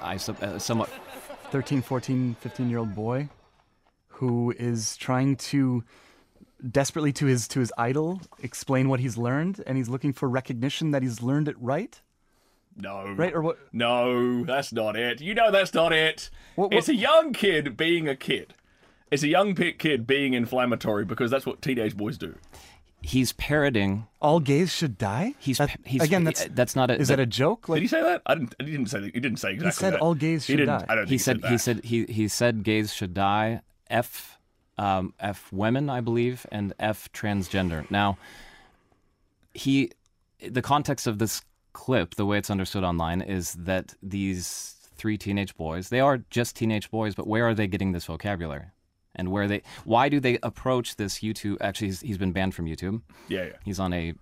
I, 0.02 0.18
sup- 0.18 0.42
a 0.42 0.60
somewhat 0.60 0.90
13, 1.52 1.82
14, 1.82 2.36
15 2.40 2.70
year 2.70 2.80
old 2.80 2.96
boy 2.96 3.30
who 4.08 4.54
is 4.58 4.96
trying 4.98 5.36
to 5.36 5.84
desperately 6.72 7.12
to 7.12 7.26
his 7.26 7.48
to 7.50 7.60
his 7.60 7.72
idol 7.78 8.22
explain 8.42 8.88
what 8.88 9.00
he's 9.00 9.18
learned 9.18 9.62
and 9.68 9.78
he's 9.78 9.90
looking 9.90 10.14
for 10.14 10.28
recognition 10.30 10.92
that 10.92 11.04
he's 11.04 11.22
learned 11.22 11.48
it 11.48 11.56
right 11.60 12.02
No. 12.78 13.14
right 13.18 13.34
or 13.34 13.42
what 13.42 13.58
No, 13.74 14.44
that's 14.44 14.74
not 14.74 14.96
it. 14.96 15.22
You 15.22 15.34
know 15.34 15.52
that's 15.52 15.74
not 15.74 15.94
it. 15.94 16.30
What- 16.56 16.72
what- 16.72 16.78
It's 16.78 16.90
a 16.90 16.96
young 16.96 17.32
kid 17.34 17.78
being 17.78 18.08
a 18.08 18.16
kid. 18.16 18.54
It's 19.12 19.24
a 19.24 19.28
young 19.28 19.56
pi- 19.56 19.76
kid 19.78 20.06
being 20.08 20.34
inflammatory 20.34 21.06
because 21.06 21.32
that's 21.32 21.46
what 21.46 21.62
teenage 21.62 21.96
boys 21.96 22.18
do. 22.18 22.36
he's 23.02 23.34
parroting. 23.34 24.08
all 24.20 24.40
gays 24.40 24.74
should 24.74 24.98
die 24.98 25.36
He's 25.38 25.60
That- 25.60 25.78
he's 25.86 26.02
again 26.02 26.24
that's 26.24 26.46
that's 26.46 26.76
not 26.76 26.90
a. 26.90 26.96
is 27.00 27.08
that 27.10 27.20
a 27.20 27.26
joke 27.28 27.68
Did 27.68 27.82
he 27.84 27.88
say 27.88 28.02
that? 28.02 28.24
I 28.26 28.34
didn't. 28.34 28.56
He 28.60 28.72
didn't 28.72 28.88
say. 28.90 29.00
That. 29.00 29.14
He 29.14 29.20
didn't 29.20 29.38
say 29.40 29.52
exactly. 29.54 29.68
He 29.68 29.72
said 29.80 29.94
that. 29.94 30.00
all 30.02 30.16
gays 30.16 30.48
He 30.48 30.54
should 30.54 30.58
didn't- 30.58 30.80
die. 30.80 30.86
I 30.90 30.96
don't 30.96 31.04
think 31.06 31.12
he 31.12 31.18
said 31.20 31.42
that. 31.44 31.52
he 31.52 31.58
said 31.60 31.84
he 31.86 32.06
he 32.06 32.28
said 32.28 32.64
gays 32.64 32.94
should 32.94 33.14
die. 33.14 33.62
F 33.92 34.40
um, 34.80 35.14
F 35.20 35.54
women, 35.54 35.88
I 35.90 36.02
believe, 36.02 36.46
and 36.52 36.74
F 36.80 37.10
transgender. 37.14 37.90
Now, 37.92 38.18
he 39.54 39.92
the 40.50 40.62
context 40.64 41.06
of 41.08 41.20
this 41.20 41.42
clip, 41.76 42.16
the 42.16 42.26
way 42.26 42.38
it's 42.38 42.50
understood 42.50 42.84
online, 42.84 43.22
is 43.22 43.54
that 43.60 43.94
these 44.02 44.76
three 44.96 45.18
teenage 45.18 45.56
boys, 45.58 45.90
they 45.90 46.00
are 46.00 46.20
just 46.30 46.56
teenage 46.56 46.90
boys, 46.90 47.14
but 47.16 47.28
where 47.28 47.46
are 47.48 47.54
they 47.54 47.68
getting 47.68 47.92
this 47.92 48.06
vocabulary? 48.06 48.66
And 49.18 49.30
where 49.30 49.48
they 49.48 49.62
why 49.86 50.10
do 50.10 50.20
they 50.20 50.38
approach 50.44 50.96
this 50.98 51.20
YouTube 51.20 51.58
actually 51.62 51.88
he's, 51.88 52.02
he's 52.02 52.18
been 52.18 52.32
banned 52.34 52.54
from 52.56 52.66
YouTube. 52.66 53.02
Yeah, 53.30 53.44
yeah. 53.46 53.58
He's 53.64 53.80
on 53.80 53.94
a 53.94 54.14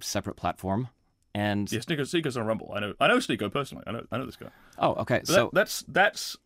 separate 0.00 0.34
platform. 0.36 0.88
And 1.34 1.70
Yeah, 1.70 1.78
Sneako, 1.80 2.00
Sneako's 2.00 2.36
on 2.36 2.44
Rumble. 2.46 2.72
I 2.74 2.80
know. 2.80 2.94
I 3.00 3.06
know 3.06 3.18
Sneako 3.18 3.52
personally. 3.52 3.84
I 3.86 3.92
know. 3.92 4.04
I 4.10 4.18
know 4.18 4.26
this 4.26 4.34
guy. 4.36 4.48
oh, 4.78 4.94
okay. 5.02 5.18
But 5.20 5.26
So 5.28 5.34
that, 5.34 5.50
that's 5.54 5.84
that's 5.86 6.36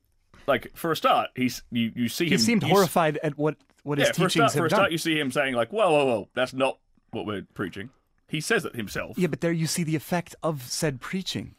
like 0.46 0.70
for 0.74 0.92
a 0.92 0.96
start. 0.96 1.30
He's 1.34 1.62
you 1.70 1.92
you 1.96 2.08
see 2.08 2.26
he 2.26 2.32
him. 2.34 2.38
seemed 2.40 2.62
you 2.62 2.68
s- 2.68 2.74
horrified 2.74 3.18
at 3.22 3.38
what 3.38 3.56
what 3.84 3.96
his 3.98 4.08
Yeah, 4.08 4.12
for 4.12 4.26
a 4.26 4.28
teachings 4.28 4.52
start, 4.52 4.60
for 4.62 4.66
a 4.66 4.68
done 4.68 4.78
start, 4.78 4.92
you 4.92 4.98
see 4.98 5.18
him 5.18 5.30
saying 5.30 5.54
like, 5.54 5.72
"Whoa, 5.72 5.90
whoa, 5.90 6.04
whoa, 6.04 6.28
that's 6.34 6.52
not 6.52 6.78
what 7.12 7.24
we're 7.26 7.46
preaching." 7.54 7.88
He 8.28 8.40
says 8.40 8.64
it 8.64 8.74
himself. 8.74 9.18
yeah 9.18 9.28
but 9.28 9.40
there 9.40 9.52
you 9.52 9.66
see 9.66 9.84
the 9.84 9.96
effect 9.96 10.34
of 10.42 10.62
said 10.62 11.00
preaching 11.00 11.54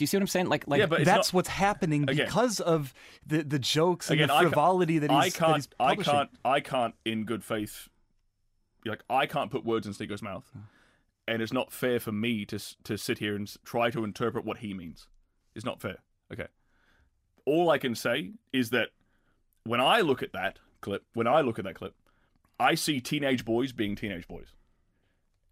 do 0.00 0.04
you 0.04 0.06
see 0.06 0.16
what 0.16 0.22
I'm 0.22 0.28
saying? 0.28 0.46
Like 0.48 0.66
like 0.66 0.78
Yeah, 0.78 0.86
but 0.86 1.04
that's 1.04 1.28
not- 1.28 1.34
what's 1.34 1.48
happening 1.50 2.04
Again. 2.04 2.24
because 2.24 2.58
of 2.58 2.94
the 3.26 3.42
the 3.42 3.58
jokes 3.58 4.08
and 4.08 4.18
Again, 4.18 4.28
the 4.28 4.34
I 4.34 4.42
frivolity 4.44 4.98
that 4.98 5.10
he's, 5.10 5.18
I 5.18 5.28
can't. 5.28 5.56
he's 5.56 5.68
I 5.78 5.94
can't. 5.94 6.30
I 6.42 6.60
can't, 6.60 6.94
in 7.04 7.24
good 7.24 7.44
faith, 7.44 7.90
like 8.86 9.02
I 9.10 9.26
can't 9.26 9.50
put 9.50 9.62
words 9.62 9.86
in 9.86 9.92
Sneako's 9.92 10.22
mouth, 10.22 10.50
oh. 10.56 10.60
and 11.28 11.42
it's 11.42 11.52
not 11.52 11.70
fair 11.70 12.00
for 12.00 12.12
me 12.12 12.46
to 12.46 12.58
to 12.84 12.96
sit 12.96 13.18
here 13.18 13.36
and 13.36 13.54
try 13.62 13.90
to 13.90 14.02
interpret 14.02 14.46
what 14.46 14.58
he 14.58 14.72
means. 14.72 15.06
It's 15.54 15.66
not 15.66 15.82
fair. 15.82 15.98
Okay. 16.32 16.46
All 17.44 17.68
I 17.68 17.76
can 17.76 17.94
say 17.94 18.30
is 18.54 18.70
that 18.70 18.88
when 19.64 19.82
I 19.82 20.00
look 20.00 20.22
at 20.22 20.32
that 20.32 20.60
clip, 20.80 21.04
when 21.12 21.26
I 21.26 21.42
look 21.42 21.58
at 21.58 21.66
that 21.66 21.74
clip, 21.74 21.94
I 22.58 22.74
see 22.74 23.02
teenage 23.02 23.44
boys 23.44 23.72
being 23.72 23.96
teenage 23.96 24.26
boys, 24.26 24.54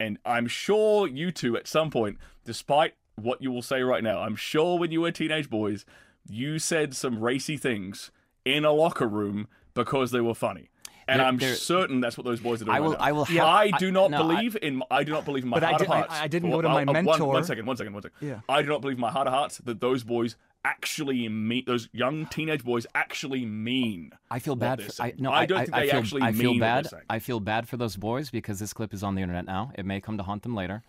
and 0.01 0.19
I'm 0.25 0.47
sure 0.47 1.07
you 1.07 1.31
two 1.31 1.57
at 1.57 1.67
some 1.67 1.91
point, 1.91 2.19
despite 2.45 2.95
what 3.17 3.43
you 3.43 3.51
will 3.51 3.63
say 3.63 3.83
right 3.83 4.03
now. 4.03 4.21
I'm 4.21 4.37
sure 4.37 4.79
when 4.79 4.93
you 4.93 5.01
were 5.01 5.11
teenage 5.11 5.51
boys, 5.51 5.85
you 6.29 6.59
said 6.59 6.95
some 6.95 7.21
racy 7.21 7.57
things 7.57 8.11
in 8.45 8.65
a 8.65 8.73
locker 8.73 9.09
room 9.09 9.49
because 9.75 10.11
they 10.11 10.21
were 10.21 10.35
funny. 10.35 10.71
And 11.09 11.21
There- 11.21 11.27
I'm 11.27 11.39
there- 11.39 11.55
certain 11.55 12.01
that's 12.01 12.19
what 12.19 12.27
those 12.27 12.39
boys 12.41 12.61
are 12.61 12.67
doing. 12.67 12.77
I 12.77 12.81
will- 12.81 12.91
right. 12.93 13.01
I 13.01 13.13
will 13.13 13.23
I 13.41 13.69
have- 13.71 13.79
do 13.81 13.89
I- 13.89 13.91
not 13.91 14.11
no, 14.11 14.19
I- 14.19 14.21
believe 14.35 14.57
in. 14.61 14.83
I 14.91 15.05
do 15.05 15.13
not 15.13 15.25
believe 15.25 15.43
in 15.43 15.49
my 15.49 15.57
But 15.57 15.65
I 15.65 15.69
heart 15.71 15.79
did- 15.79 15.87
of 15.89 15.93
I- 15.93 15.97
hearts. 16.01 16.15
I 16.21 16.29
didn't 16.29 16.51
Well, 16.51 16.59
go 16.59 16.63
to 16.63 16.69
my 16.69 16.83
uh, 16.83 16.85
one- 16.85 16.93
mentor. 17.07 17.27
one 17.29 17.45
second. 17.45 17.65
One 17.67 17.77
second. 17.79 17.95
One 17.95 18.03
second. 18.03 18.29
Yeah. 18.29 18.41
I 18.49 18.61
do 18.63 18.69
not 18.69 18.83
believe 18.83 18.99
in 18.99 19.01
my 19.01 19.11
heart 19.11 19.27
of 19.27 19.33
hearts 19.33 19.59
that 19.65 19.81
those 19.81 20.05
boys 20.05 20.37
actually 20.65 21.29
mean 21.29 21.65
those 21.67 21.89
young 21.93 22.27
teenage 22.27 22.65
boys 22.65 22.87
actually 22.95 23.47
mean. 23.47 24.11
I 24.31 24.39
feel 24.39 24.57
bad. 24.57 24.83
For, 24.83 25.03
I, 25.03 25.15
no, 25.19 25.31
I 25.33 25.47
don't 25.47 25.59
I, 25.59 25.65
think 25.65 25.75
I, 25.77 25.81
they 25.81 25.91
feel, 25.91 25.99
actually 25.99 26.23
I 26.23 26.33
feel 26.33 26.51
mean 26.53 26.61
bad. 26.61 26.89
I 27.09 27.19
feel 27.19 27.41
bad 27.41 27.69
for 27.69 27.77
those 27.77 27.97
boys 27.97 28.31
because 28.31 28.59
this 28.59 28.73
clip 28.73 28.93
is 28.93 29.03
on 29.03 29.15
the 29.15 29.23
internet 29.23 29.47
now. 29.47 29.73
It 29.77 29.87
may 29.87 30.01
come 30.01 30.17
to 30.19 30.23
haunt 30.23 30.43
them 30.43 30.55
later. 30.55 30.83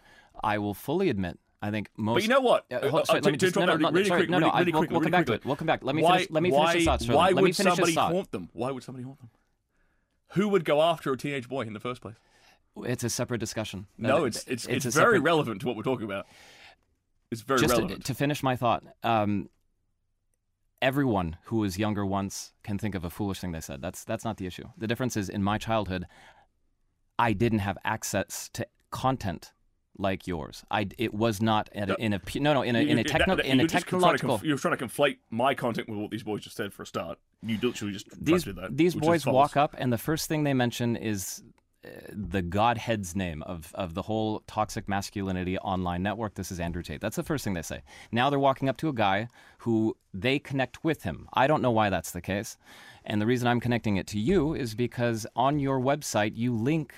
I 0.44 0.58
will 0.58 0.74
fully 0.74 1.10
admit. 1.10 1.40
I 1.62 1.72
think 1.72 1.90
most. 1.98 2.16
But 2.16 2.24
you 2.24 2.30
know 2.30 2.40
what? 2.40 2.66
Uh, 2.72 2.88
hold- 2.90 3.02
Uh, 3.02 3.06
sorry, 3.06 3.20
to- 3.22 3.26
let 3.26 3.32
me 3.34 3.38
just, 3.38 3.56
no, 3.58 3.66
no, 3.66 3.76
no, 3.76 3.92
really 3.92 4.06
sorry, 4.08 4.22
quick, 4.22 4.30
no, 4.30 4.40
no, 4.40 4.46
really- 4.48 4.60
really 4.60 4.72
we'll, 4.72 4.80
quickly, 4.82 4.94
we'll 4.96 5.02
come 5.04 5.12
back 5.12 5.26
to 5.26 5.32
quickly. 5.32 5.44
it. 5.44 5.48
We'll 5.48 5.56
come 5.58 5.68
back. 5.68 5.84
Let 5.84 5.96
me 5.96 6.02
why, 6.04 6.12
finish. 6.14 6.30
Let 6.32 6.44
me 6.44 6.52
why, 6.52 6.72
finish 6.72 6.86
this 6.86 7.08
thought. 7.08 7.16
Why 7.16 7.30
let 7.32 7.42
would 7.42 7.56
somebody 7.56 7.94
haunt 7.96 8.32
them? 8.32 8.50
Why 8.54 8.72
would 8.72 8.84
somebody 8.84 9.04
haunt 9.04 9.20
them? 9.20 9.30
Who 10.34 10.48
would 10.50 10.64
go 10.64 10.82
after 10.82 11.12
a 11.12 11.18
teenage 11.18 11.50
boy 11.50 11.62
in 11.64 11.74
the 11.74 11.80
first 11.82 12.02
place? 12.02 12.16
It's 12.86 13.04
a 13.04 13.10
separate 13.10 13.40
discussion. 13.40 13.88
No, 13.98 14.22
Uh, 14.24 14.26
it's 14.26 14.46
it's 14.48 14.68
it's, 14.68 14.84
very 14.86 14.92
separate- 14.94 15.20
relevant 15.22 15.62
to 15.62 15.68
what 15.68 15.76
we're 15.76 15.84
talking 15.84 16.06
about. 16.06 16.28
It's 17.32 17.42
very 17.42 17.60
just 17.60 17.76
to, 17.76 17.82
relevant. 17.82 18.06
to 18.06 18.14
finish 18.14 18.42
my 18.42 18.56
thought, 18.56 18.84
um, 19.04 19.50
everyone 20.82 21.38
who 21.46 21.58
was 21.58 21.78
younger 21.78 22.06
once 22.06 22.54
can 22.64 22.78
think 22.78 22.96
of 22.96 23.04
a 23.04 23.10
foolish 23.10 23.40
thing 23.40 23.52
they 23.52 23.62
said. 23.62 23.82
That's 23.82 24.04
that's 24.04 24.24
not 24.24 24.38
the 24.38 24.46
issue. 24.48 24.66
The 24.78 24.88
difference 24.88 25.18
is 25.18 25.30
in 25.30 25.44
my 25.44 25.58
childhood, 25.58 26.06
I 27.18 27.34
didn't 27.34 27.60
have 27.60 27.78
access 27.84 28.50
to 28.54 28.66
content 28.92 29.52
like 29.98 30.26
yours. 30.28 30.64
I 30.72 30.88
it 30.98 31.14
was 31.14 31.42
not 31.42 31.68
a, 31.76 31.96
in 32.00 32.14
a 32.14 32.22
no 32.36 32.54
no 32.54 32.62
in 32.62 32.76
a 32.76 32.82
You- 32.82 32.88
in 32.88 33.00
a 33.00 33.02
you- 33.02 33.04
that- 33.10 33.28
that- 33.28 33.46
in 33.46 33.60
a 33.60 33.64
you're 33.64 33.68
just 33.68 33.86
trying 33.88 34.00
to 34.02 34.08
technological. 34.08 34.30
conf- 34.38 34.44
You're 34.48 34.58
trying 34.58 34.78
to 34.78 34.86
conflate 34.88 35.18
my 35.30 35.54
content 35.54 35.90
with 35.90 36.00
what 36.00 36.12
these 36.12 36.24
boys 36.24 36.42
just 36.42 36.56
said 36.56 36.74
for 36.74 36.84
a 36.84 36.86
start. 36.86 37.20
You 37.42 37.58
literally 37.62 37.94
just 37.94 38.08
these 38.24 38.46
that. 38.46 38.70
these 38.78 38.96
boys 38.96 39.26
walk 39.26 39.58
up 39.58 39.76
and 39.78 39.92
the 39.92 39.98
first 39.98 40.28
thing 40.30 40.44
they 40.46 40.54
mention 40.54 40.96
is 40.96 41.44
the 42.12 42.42
godhead's 42.42 43.16
name 43.16 43.42
of, 43.44 43.72
of 43.74 43.94
the 43.94 44.02
whole 44.02 44.44
toxic 44.48 44.90
masculinity 44.90 45.58
online 45.60 46.04
network. 46.04 46.36
This 46.36 46.52
is 46.52 46.60
andrew 46.60 46.84
tate. 46.84 47.00
That's 47.00 47.16
the 47.16 47.24
first 47.24 47.44
thing 47.44 47.54
they 47.54 47.62
say. 47.62 47.82
Now 48.12 48.30
they're 48.30 48.40
walking 48.40 48.68
up 48.68 48.78
to 48.78 48.90
a 48.90 48.94
guy 48.94 49.30
who 49.60 49.96
they 50.14 50.40
connect 50.40 50.84
with 50.84 51.04
him. 51.04 51.28
I 51.34 51.48
don't 51.48 51.62
know 51.62 51.72
why 51.72 51.90
that's 51.90 52.12
the 52.12 52.22
case. 52.22 52.58
And 53.06 53.22
the 53.22 53.26
reason 53.26 53.48
i'm 53.48 53.60
connecting 53.60 53.98
it 53.98 54.08
to 54.08 54.20
you 54.20 54.54
is 54.54 54.76
because 54.76 55.26
on 55.36 55.60
your 55.60 55.80
website 55.80 56.34
you 56.36 56.54
link 56.54 56.94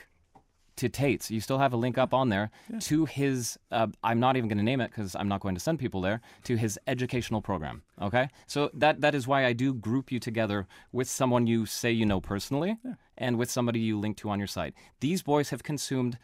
to 0.78 0.90
Tate's. 0.90 1.30
You 1.30 1.42
still 1.42 1.60
have 1.60 1.74
a 1.74 1.78
link 1.78 2.00
up 2.00 2.12
on 2.12 2.30
there 2.30 2.50
to 2.80 3.06
his. 3.06 3.60
Uh, 3.72 3.88
I'm 4.04 4.20
not 4.20 4.36
even 4.36 4.48
going 4.48 4.58
to 4.58 4.64
name 4.64 4.82
it 4.82 4.90
because 4.90 5.16
I'm 5.16 5.28
not 5.28 5.40
going 5.40 5.54
to 5.54 5.62
send 5.62 5.78
people 5.78 6.02
there 6.02 6.22
to 6.46 6.56
his 6.56 6.80
educational 6.88 7.40
program. 7.40 7.84
Okay, 8.02 8.30
so 8.48 8.72
that 8.74 9.02
that 9.02 9.14
is 9.14 9.28
why 9.28 9.46
I 9.46 9.54
do 9.54 9.76
group 9.76 10.12
you 10.12 10.20
together 10.20 10.68
with 10.92 11.08
someone 11.08 11.46
you 11.46 11.68
say 11.68 11.92
you 11.92 12.06
know 12.06 12.20
personally, 12.20 12.78
and 13.22 13.38
with 13.38 13.50
somebody 13.50 13.80
you 13.80 13.98
link 13.98 14.18
to 14.18 14.30
on 14.30 14.40
your 14.40 14.48
site. 14.48 14.74
These 15.00 15.22
boys 15.22 15.52
have 15.52 15.64
consumed 15.64 16.18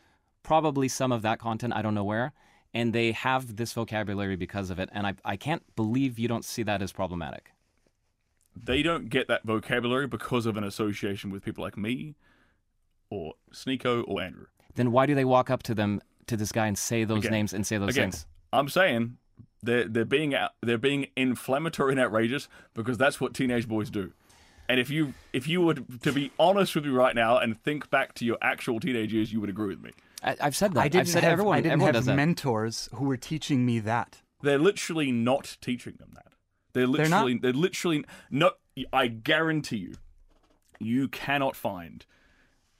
probably 0.43 0.87
some 0.89 1.11
of 1.13 1.21
that 1.21 1.39
content. 1.39 1.73
I 1.73 1.81
don't 1.81 1.93
know 1.93 2.03
where. 2.03 2.33
And 2.73 2.91
they 2.91 3.11
have 3.13 3.55
this 3.55 3.71
vocabulary 3.71 4.35
because 4.35 4.69
of 4.69 4.77
it, 4.79 4.89
and 4.91 5.07
I, 5.07 5.13
I 5.23 5.37
can't 5.37 5.63
believe 5.75 6.19
you 6.19 6.27
don't 6.27 6.43
see 6.43 6.63
that 6.63 6.81
as 6.81 6.91
problematic. 6.91 7.51
They 8.61 8.81
don't 8.83 9.09
get 9.09 9.27
that 9.29 9.43
vocabulary 9.43 10.07
because 10.07 10.45
of 10.45 10.57
an 10.57 10.63
association 10.63 11.29
with 11.31 11.43
people 11.45 11.63
like 11.63 11.77
me, 11.77 12.15
or 13.09 13.33
Sneako, 13.53 14.03
or 14.07 14.21
Andrew. 14.21 14.47
Then 14.75 14.91
why 14.91 15.05
do 15.05 15.15
they 15.15 15.23
walk 15.25 15.49
up 15.49 15.63
to 15.63 15.73
them 15.75 16.01
to 16.27 16.35
this 16.35 16.51
guy 16.51 16.67
and 16.67 16.77
say 16.77 17.03
those 17.03 17.19
Again- 17.19 17.31
names 17.31 17.53
and 17.53 17.65
say 17.65 17.77
those 17.77 17.89
Again, 17.89 18.11
things? 18.11 18.25
I'm 18.51 18.67
saying 18.69 19.17
they're 19.63 19.87
they're 19.87 20.05
being 20.05 20.35
out- 20.35 20.51
they're 20.61 20.77
being 20.77 21.07
inflammatory 21.15 21.93
and 21.93 21.99
outrageous 21.99 22.49
because 22.73 22.97
that's 22.97 23.21
what 23.21 23.33
teenage 23.33 23.67
boys 23.67 23.89
do. 23.89 24.11
And 24.69 24.79
if 24.79 24.89
you 24.89 25.13
if 25.33 25.47
you 25.47 25.61
were 25.61 25.75
to 25.75 26.11
be 26.11 26.31
honest 26.37 26.75
with 26.75 26.85
me 26.85 26.91
right 26.91 27.15
now 27.15 27.37
and 27.37 27.61
think 27.61 27.89
back 27.89 28.13
to 28.15 28.25
your 28.25 28.37
actual 28.41 28.79
teenage 28.79 29.13
years, 29.13 29.31
you 29.31 29.39
would 29.39 29.49
agree 29.49 29.67
with 29.67 29.81
me. 29.81 29.91
I, 30.23 30.35
I've 30.41 30.55
said 30.55 30.73
that. 30.73 30.81
I 30.81 30.87
didn't 30.87 31.01
I've 31.01 31.09
said 31.09 31.23
have, 31.23 31.33
everyone. 31.33 31.57
I 31.57 31.61
didn't 31.61 31.73
everyone 31.73 31.93
have 31.93 32.01
does 32.01 32.05
that. 32.07 32.15
mentors 32.15 32.89
who 32.95 33.05
were 33.05 33.17
teaching 33.17 33.65
me 33.65 33.79
that. 33.79 34.21
They're 34.41 34.57
literally 34.57 35.11
not 35.11 35.57
teaching 35.61 35.95
them 35.99 36.11
that. 36.15 36.33
They're 36.73 36.87
literally. 36.87 37.03
They're 37.03 37.09
not? 37.09 37.25
literally 37.25 37.39
they're, 37.39 37.53
literally 37.53 38.05
no. 38.31 38.51
I 38.93 39.07
guarantee 39.07 39.77
you, 39.77 39.95
you 40.79 41.07
cannot 41.07 41.55
find 41.55 42.05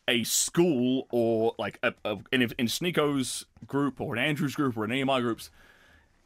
a 0.07 0.23
school 0.23 1.07
or 1.11 1.55
like 1.57 1.79
a, 1.83 1.93
a 2.05 2.17
in, 2.31 2.41
in 2.57 2.67
Sneako's 2.67 3.45
group 3.65 3.99
or 4.01 4.15
in 4.15 4.23
Andrew's 4.23 4.55
group 4.55 4.77
or 4.77 4.85
in 4.85 4.91
any 4.91 5.01
of 5.01 5.07
my 5.07 5.21
groups 5.21 5.49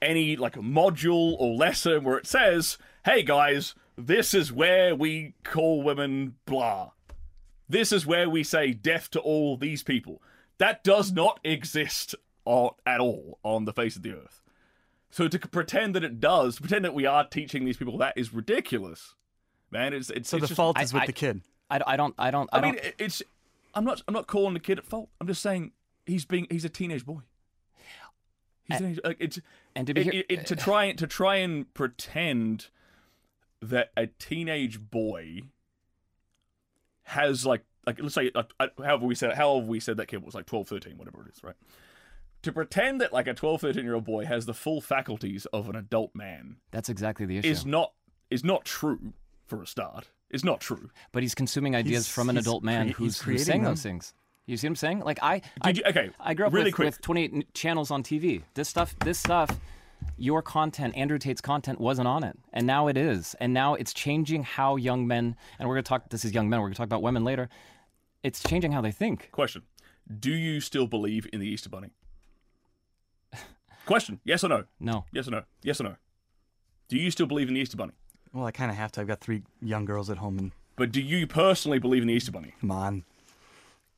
any 0.01 0.35
like 0.35 0.57
a 0.57 0.61
module 0.61 1.35
or 1.39 1.53
lesson 1.53 2.03
where 2.03 2.17
it 2.17 2.27
says, 2.27 2.77
"Hey 3.05 3.23
guys, 3.23 3.75
this 4.07 4.33
is 4.33 4.51
where 4.51 4.95
we 4.95 5.33
call 5.43 5.81
women 5.83 6.35
blah. 6.45 6.91
This 7.69 7.91
is 7.91 8.05
where 8.05 8.29
we 8.29 8.43
say 8.43 8.73
death 8.73 9.09
to 9.11 9.19
all 9.19 9.57
these 9.57 9.83
people." 9.83 10.21
That 10.57 10.83
does 10.83 11.11
not 11.11 11.39
exist 11.43 12.13
on, 12.45 12.71
at 12.85 12.99
all 12.99 13.39
on 13.43 13.65
the 13.65 13.73
face 13.73 13.95
of 13.95 14.03
the 14.03 14.13
earth. 14.13 14.41
So 15.09 15.27
to 15.27 15.39
pretend 15.39 15.95
that 15.95 16.03
it 16.03 16.19
does, 16.19 16.55
to 16.55 16.61
pretend 16.61 16.85
that 16.85 16.93
we 16.93 17.05
are 17.05 17.25
teaching 17.25 17.65
these 17.65 17.77
people 17.77 17.97
that 17.97 18.13
is 18.15 18.33
ridiculous, 18.33 19.15
man. 19.71 19.93
It's 19.93 20.09
it's 20.09 20.29
So 20.29 20.37
it's 20.37 20.41
the 20.43 20.47
just- 20.49 20.55
fault 20.57 20.77
I- 20.77 20.83
is 20.83 20.93
with 20.93 21.03
I- 21.03 21.05
the 21.07 21.13
kid. 21.13 21.41
I, 21.69 21.79
I 21.87 21.95
don't. 21.95 22.13
I 22.17 22.31
don't. 22.31 22.49
I, 22.51 22.57
I, 22.57 22.61
don't. 22.61 22.71
mean, 22.75 22.83
it- 22.83 22.95
it's. 22.99 23.21
I'm 23.73 23.85
not. 23.85 24.01
I'm 24.07 24.13
not 24.13 24.27
calling 24.27 24.53
the 24.53 24.59
kid 24.59 24.77
at 24.77 24.85
fault. 24.85 25.09
I'm 25.19 25.27
just 25.27 25.41
saying 25.41 25.71
he's 26.05 26.25
being. 26.25 26.45
He's 26.49 26.65
a 26.65 26.69
teenage 26.69 27.05
boy. 27.05 27.21
He's 28.65 28.77
a 28.77 28.79
teenage, 28.83 28.99
like, 29.03 29.17
it's 29.19 29.39
and 29.75 29.87
to 29.87 29.93
be 29.93 30.01
it, 30.01 30.03
here, 30.13 30.23
it- 30.29 30.39
it- 30.41 30.45
to 30.47 30.55
try 30.55 30.91
to 30.91 31.07
try 31.07 31.37
and 31.37 31.73
pretend 31.73 32.67
that 33.61 33.91
a 33.97 34.07
teenage 34.07 34.79
boy 34.79 35.41
has 37.03 37.45
like 37.45 37.63
like 37.85 37.99
let's 38.01 38.13
say 38.15 38.31
uh, 38.35 38.43
uh, 38.59 38.67
however 38.83 39.05
we 39.05 39.15
said 39.15 39.33
however 39.35 39.65
we 39.65 39.79
said 39.79 39.97
that 39.97 40.07
kid 40.07 40.23
was 40.23 40.33
like 40.35 40.45
12 40.45 40.67
13 40.67 40.97
whatever 40.97 41.21
it 41.25 41.31
is 41.35 41.43
right 41.43 41.55
to 42.43 42.51
pretend 42.51 43.01
that 43.01 43.11
like 43.13 43.27
a 43.27 43.33
12 43.33 43.61
13 43.61 43.83
year 43.83 43.95
old 43.95 44.05
boy 44.05 44.25
has 44.25 44.45
the 44.45 44.53
full 44.53 44.81
faculties 44.81 45.45
of 45.47 45.67
an 45.69 45.75
adult 45.75 46.11
man 46.15 46.57
that's 46.71 46.89
exactly 46.89 47.25
the 47.25 47.37
issue. 47.37 47.47
is 47.49 47.65
not 47.65 47.93
is 48.29 48.43
not 48.43 48.65
true 48.65 49.13
for 49.45 49.61
a 49.61 49.67
start 49.67 50.07
it's 50.29 50.43
not 50.43 50.59
true 50.61 50.89
but 51.11 51.23
he's 51.23 51.35
consuming 51.35 51.75
ideas 51.75 52.05
He's- 52.05 52.07
from 52.07 52.29
an 52.29 52.37
adult 52.37 52.63
man 52.63 52.85
crea- 52.85 52.87
he's 52.87 52.97
who's, 52.97 53.17
who's 53.17 53.23
creating 53.23 53.45
saying 53.45 53.63
them. 53.63 53.71
those 53.71 53.83
things. 53.83 54.13
You 54.47 54.57
see 54.57 54.67
what 54.67 54.71
I'm 54.71 54.75
saying? 54.77 54.99
Like 55.01 55.19
I, 55.21 55.41
I, 55.61 55.71
Did 55.71 55.77
you- 55.77 55.83
okay, 55.89 56.09
I 56.19 56.33
grew 56.33 56.47
up 56.47 56.51
really 56.53 56.65
with, 56.69 56.75
quick. 56.75 56.85
with 56.87 57.01
28 57.01 57.53
channels 57.53 57.91
on 57.91 58.01
TV. 58.01 58.41
This 58.55 58.67
stuff, 58.67 58.95
this 58.99 59.17
stuff, 59.19 59.49
your 60.17 60.41
content, 60.41 60.95
Andrew 60.95 61.17
Tate's 61.17 61.41
content 61.41 61.79
wasn't 61.79 62.07
on 62.07 62.23
it, 62.23 62.37
and 62.53 62.65
now 62.67 62.87
it 62.87 62.97
is, 62.97 63.35
and 63.39 63.53
now 63.53 63.75
it's 63.75 63.93
changing 63.93 64.43
how 64.43 64.75
young 64.75 65.07
men. 65.07 65.35
And 65.59 65.67
we're 65.67 65.75
gonna 65.75 65.83
talk. 65.83 66.09
This 66.09 66.23
is 66.25 66.33
young 66.33 66.49
men. 66.49 66.59
We're 66.61 66.67
gonna 66.67 66.75
talk 66.75 66.85
about 66.85 67.01
women 67.01 67.23
later. 67.23 67.49
It's 68.23 68.41
changing 68.43 68.71
how 68.71 68.81
they 68.81 68.91
think. 68.91 69.29
Question: 69.31 69.63
Do 70.19 70.31
you 70.31 70.59
still 70.61 70.87
believe 70.87 71.27
in 71.33 71.39
the 71.39 71.47
Easter 71.47 71.69
Bunny? 71.69 71.89
Question: 73.85 74.19
Yes 74.23 74.43
or 74.43 74.47
no? 74.49 74.63
No, 74.79 75.05
Yes 75.11 75.27
or 75.27 75.31
no? 75.31 75.43
Yes 75.63 75.81
or 75.81 75.85
no? 75.85 75.95
Do 76.87 76.97
you 76.97 77.09
still 77.09 77.25
believe 77.25 77.47
in 77.47 77.55
the 77.55 77.61
Easter 77.61 77.77
Bunny? 77.77 77.93
Well, 78.31 78.45
I 78.45 78.51
kind 78.51 78.69
of 78.69 78.77
have 78.77 78.91
to. 78.93 79.01
I've 79.01 79.07
got 79.07 79.21
three 79.21 79.43
young 79.61 79.85
girls 79.85 80.09
at 80.09 80.17
home, 80.17 80.37
and 80.37 80.51
But 80.75 80.91
do 80.91 81.01
you 81.01 81.25
personally 81.27 81.79
believe 81.79 82.01
in 82.03 82.07
the 82.07 82.13
Easter 82.13 82.31
Bunny? 82.31 82.53
come 82.61 82.71
on. 82.71 83.03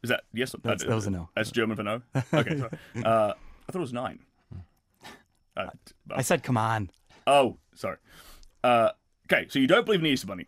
Is 0.02 0.10
that 0.10 0.24
yes 0.34 0.54
or 0.54 0.58
no? 0.64 0.70
That's- 0.70 0.88
that 0.88 0.96
was 0.96 1.08
a 1.08 1.12
no. 1.12 1.30
That's 1.36 1.52
German 1.52 1.76
for 1.78 1.84
no. 1.84 2.02
Okay, 2.34 2.58
sorry. 2.58 2.72
Uh, 3.06 3.34
I 3.68 3.72
thought 3.72 3.80
it 3.80 3.80
was 3.80 3.94
nine. 3.94 4.20
Uh, 5.56 5.70
t- 5.86 5.94
I 6.12 6.22
said, 6.22 6.44
come 6.44 6.58
on. 6.58 6.90
oh, 7.28 7.58
sorry. 7.76 7.98
Uh, 8.64 8.90
okay, 9.32 9.48
so 9.50 9.60
you 9.60 9.68
don't 9.68 9.86
believe 9.86 10.00
in 10.00 10.06
the 10.06 10.10
Easter 10.12 10.28
Bunny. 10.28 10.48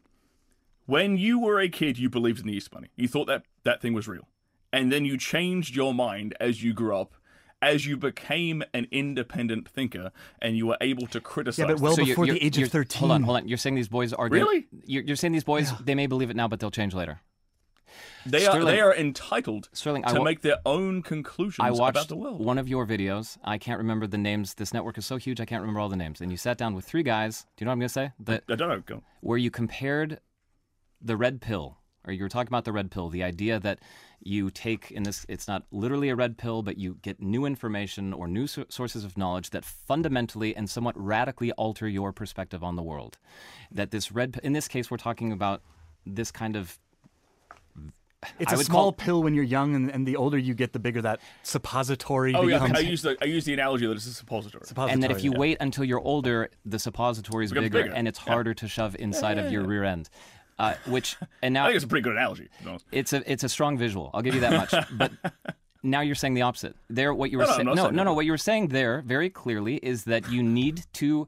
When 0.86 1.18
you 1.18 1.40
were 1.40 1.60
a 1.60 1.68
kid, 1.70 1.98
you 1.98 2.10
believed 2.10 2.40
in 2.40 2.48
the 2.48 2.54
Easter 2.54 2.70
Bunny. 2.72 2.90
You 2.96 3.08
thought 3.08 3.26
that 3.28 3.44
that 3.64 3.82
thing 3.82 3.94
was 3.94 4.08
real, 4.08 4.28
and 4.72 4.92
then 4.92 5.04
you 5.06 5.18
changed 5.18 5.76
your 5.76 5.94
mind 5.94 6.36
as 6.40 6.64
you 6.64 6.74
grew 6.74 6.96
up, 6.96 7.14
as 7.62 7.86
you 7.88 7.98
became 7.98 8.64
an 8.74 8.88
independent 8.92 9.68
thinker, 9.68 10.12
and 10.42 10.56
you 10.58 10.68
were 10.68 10.78
able 10.82 11.08
to 11.08 11.20
criticize. 11.20 11.60
Yeah, 11.60 11.68
but 11.74 11.80
well 11.80 11.96
So 11.96 12.02
you're- 12.02 12.12
before 12.12 12.26
you're- 12.28 12.40
the 12.40 12.46
age 12.46 12.58
you're- 12.58 12.68
of 12.68 12.72
13. 12.72 13.00
Hold 13.00 13.12
on, 13.12 13.24
hold 13.24 13.38
on. 13.38 13.48
You're 13.48 13.58
saying 13.58 13.76
these 13.76 13.88
boys 13.90 14.14
are 14.14 14.28
Really? 14.30 14.68
You're, 14.86 15.04
you're 15.04 15.16
saying 15.16 15.34
these 15.34 15.44
boys 15.44 15.72
they 15.84 15.96
may 15.96 16.06
believe 16.08 16.30
it 16.30 16.36
now, 16.36 16.48
but 16.48 16.60
they'll 16.60 16.72
change 16.72 16.94
later. 16.94 17.22
They 18.26 18.46
are 18.46 18.64
they 18.64 18.80
are 18.82 18.94
entitled 18.96 19.70
Sterling, 19.74 20.04
to 20.04 20.16
wa- 20.20 20.24
make 20.24 20.42
their 20.42 20.58
own 20.66 21.02
conclusions 21.02 21.66
I 21.66 21.72
watched 21.72 21.98
about 21.98 22.08
the 22.08 22.16
world. 22.16 22.44
one 22.44 22.58
of 22.58 22.68
your 22.68 22.86
videos. 22.86 23.38
I 23.44 23.58
can't 23.58 23.78
remember 23.78 24.08
the 24.08 24.18
names. 24.18 24.56
This 24.56 24.74
network 24.74 24.98
is 24.98 25.06
so 25.06 25.18
huge, 25.18 25.40
I 25.40 25.46
can't 25.46 25.62
remember 25.62 25.80
all 25.80 25.90
the 25.90 25.96
names. 25.96 26.22
And 26.22 26.32
you 26.32 26.38
sat 26.38 26.58
down 26.58 26.74
with 26.76 26.86
three 26.86 27.04
guys. 27.04 27.46
Do 27.56 27.64
you 27.64 27.66
know 27.66 27.70
what 27.70 27.74
I'm 27.74 27.80
going 27.80 27.88
to 27.90 27.94
say? 27.94 28.12
That 28.20 28.44
I 28.50 28.56
don't 28.56 28.70
know. 28.70 28.80
Go. 28.86 29.04
where 29.22 29.38
you 29.38 29.52
compared 29.52 30.20
the 31.02 31.18
red 31.18 31.42
pill, 31.42 31.78
or 32.08 32.14
you 32.14 32.24
were 32.24 32.30
talking 32.30 32.48
about 32.50 32.66
the 32.66 32.72
red 32.72 32.90
pill, 32.92 33.10
the 33.10 33.24
idea 33.24 33.60
that 33.60 33.80
you 34.22 34.50
take 34.50 34.90
in 34.92 35.04
this, 35.04 35.26
it's 35.30 35.48
not 35.48 35.64
literally 35.72 36.10
a 36.10 36.16
red 36.16 36.38
pill, 36.38 36.64
but 36.64 36.78
you 36.78 36.98
get 37.04 37.22
new 37.22 37.46
information 37.46 38.12
or 38.14 38.28
new 38.28 38.48
so- 38.48 38.66
sources 38.70 39.04
of 39.04 39.18
knowledge 39.18 39.52
that 39.52 39.64
fundamentally 39.64 40.56
and 40.56 40.68
somewhat 40.70 41.00
radically 41.00 41.52
alter 41.54 41.88
your 41.88 42.12
perspective 42.12 42.64
on 42.64 42.76
the 42.76 42.82
world. 42.82 43.18
That 43.72 43.92
this 43.92 44.12
red, 44.12 44.40
in 44.44 44.54
this 44.54 44.68
case, 44.68 44.90
we're 44.90 44.98
talking 44.98 45.32
about 45.32 45.62
this 46.08 46.32
kind 46.32 46.56
of 46.56 46.80
It's 48.40 48.52
I 48.52 48.56
a 48.56 48.60
small 48.60 48.84
call- 48.84 48.92
pill 48.94 49.24
when 49.24 49.34
you're 49.34 49.44
young, 49.44 49.76
and, 49.76 49.90
and 49.90 50.08
the 50.08 50.16
older 50.16 50.38
you 50.38 50.54
get, 50.54 50.74
the 50.74 50.80
bigger 50.80 51.02
that 51.02 51.20
suppository 51.44 52.34
Oh 52.36 52.48
yeah. 52.48 52.68
I 52.74 52.80
use 52.80 53.02
the 53.02 53.18
I 53.22 53.26
use 53.26 53.46
the 53.46 53.54
analogy 53.54 53.88
that 53.88 53.94
it's 53.94 54.06
a 54.06 54.14
suppository. 54.14 54.66
suppository. 54.66 54.94
and 54.94 55.04
that 55.04 55.12
if 55.12 55.24
you 55.24 55.32
yeah. 55.34 55.40
wait 55.40 55.58
until 55.60 55.84
you're 55.84 56.02
older, 56.02 56.50
the 56.66 56.80
suppository 56.80 57.46
is 57.46 57.52
bigger, 57.52 57.70
bigger. 57.70 57.92
and 57.94 58.08
it's 58.08 58.20
Yeah. 58.26 58.34
harder 58.34 58.54
to 58.54 58.68
shove 58.68 58.96
inside 59.00 59.38
of 59.38 59.52
your 59.52 59.64
rear 59.64 59.84
end. 59.84 60.10
Uh, 60.58 60.74
which 60.88 61.18
and 61.42 61.54
now 61.54 61.62
I 61.62 61.64
now 61.64 61.68
think 61.70 61.76
it's 61.76 61.86
a 61.86 61.88
pretty 61.88 62.04
good 62.04 62.14
analogy. 62.14 62.50
to 62.60 62.64
be 62.64 62.70
honest. 62.70 62.86
it's 62.92 63.14
a 63.14 63.32
it's 63.32 63.44
a 63.44 63.50
strong 63.50 63.78
visual. 63.78 64.10
I'll 64.14 64.22
give 64.22 64.36
you 64.36 64.42
that 64.42 64.54
much. 64.54 64.88
but 64.98 65.12
now 65.84 66.02
you're 66.02 66.16
saying 66.16 66.34
the 66.34 66.44
opposite. 66.44 66.76
There, 66.90 67.14
what 67.14 67.30
you 67.30 67.38
were 67.38 67.44
No, 67.44 67.48
no, 67.48 67.52
I'm 67.52 67.58
saying, 67.58 67.66
not 67.76 67.76
no, 67.76 67.90
no, 67.90 68.04
no. 68.06 68.14
What 68.14 68.26
you 68.26 68.32
were 68.32 68.38
saying 68.38 68.70
there 68.70 69.02
very 69.06 69.30
clearly 69.30 69.76
is 69.78 70.06
that 70.06 70.32
you 70.32 70.42
need 70.42 70.84
to 70.94 71.28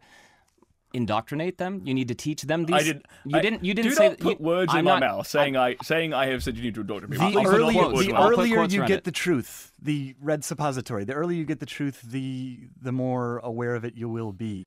indoctrinate 0.94 1.58
them. 1.58 1.82
You 1.84 1.94
need 1.94 2.08
to 2.08 2.16
teach 2.16 2.44
them 2.44 2.66
these. 2.66 2.76
I 2.76 2.84
did. 2.84 3.06
You 3.26 3.38
I- 3.38 3.42
didn't. 3.42 3.64
You 3.66 3.74
didn't 3.74 3.92
do 3.92 3.96
say 3.96 4.10
not 4.10 4.20
put 4.20 4.40
you- 4.40 4.46
words 4.46 4.72
in 4.74 4.80
I'm 4.80 4.86
my 4.86 4.92
not- 4.92 5.00
mouth 5.02 5.28
saying 5.28 5.58
I, 5.58 5.76
saying 5.84 6.14
I 6.14 6.28
have 6.28 6.44
said 6.44 6.56
you 6.58 6.64
need 6.64 6.76
to 6.76 6.82
indoctrinate 6.82 7.20
the 7.20 7.26
people. 7.26 7.40
I'll 7.40 7.46
put 7.46 7.60
earlier, 7.60 7.74
the 7.74 7.80
around 7.90 8.10
it. 8.10 8.14
I'll 8.14 8.30
put 8.30 8.40
earlier 8.40 8.64
you 8.64 8.80
get 8.88 8.92
it. 9.00 9.04
the 9.04 9.12
truth, 9.12 9.74
the 9.82 10.16
red 10.22 10.44
suppository, 10.44 11.04
the 11.04 11.14
earlier 11.14 11.38
you 11.38 11.46
get 11.46 11.60
the 11.60 11.66
truth, 11.66 12.02
the 12.04 12.60
the 12.82 12.92
more 12.92 13.40
aware 13.40 13.76
of 13.76 13.84
it 13.86 13.96
you 13.96 14.10
will 14.10 14.32
be. 14.32 14.66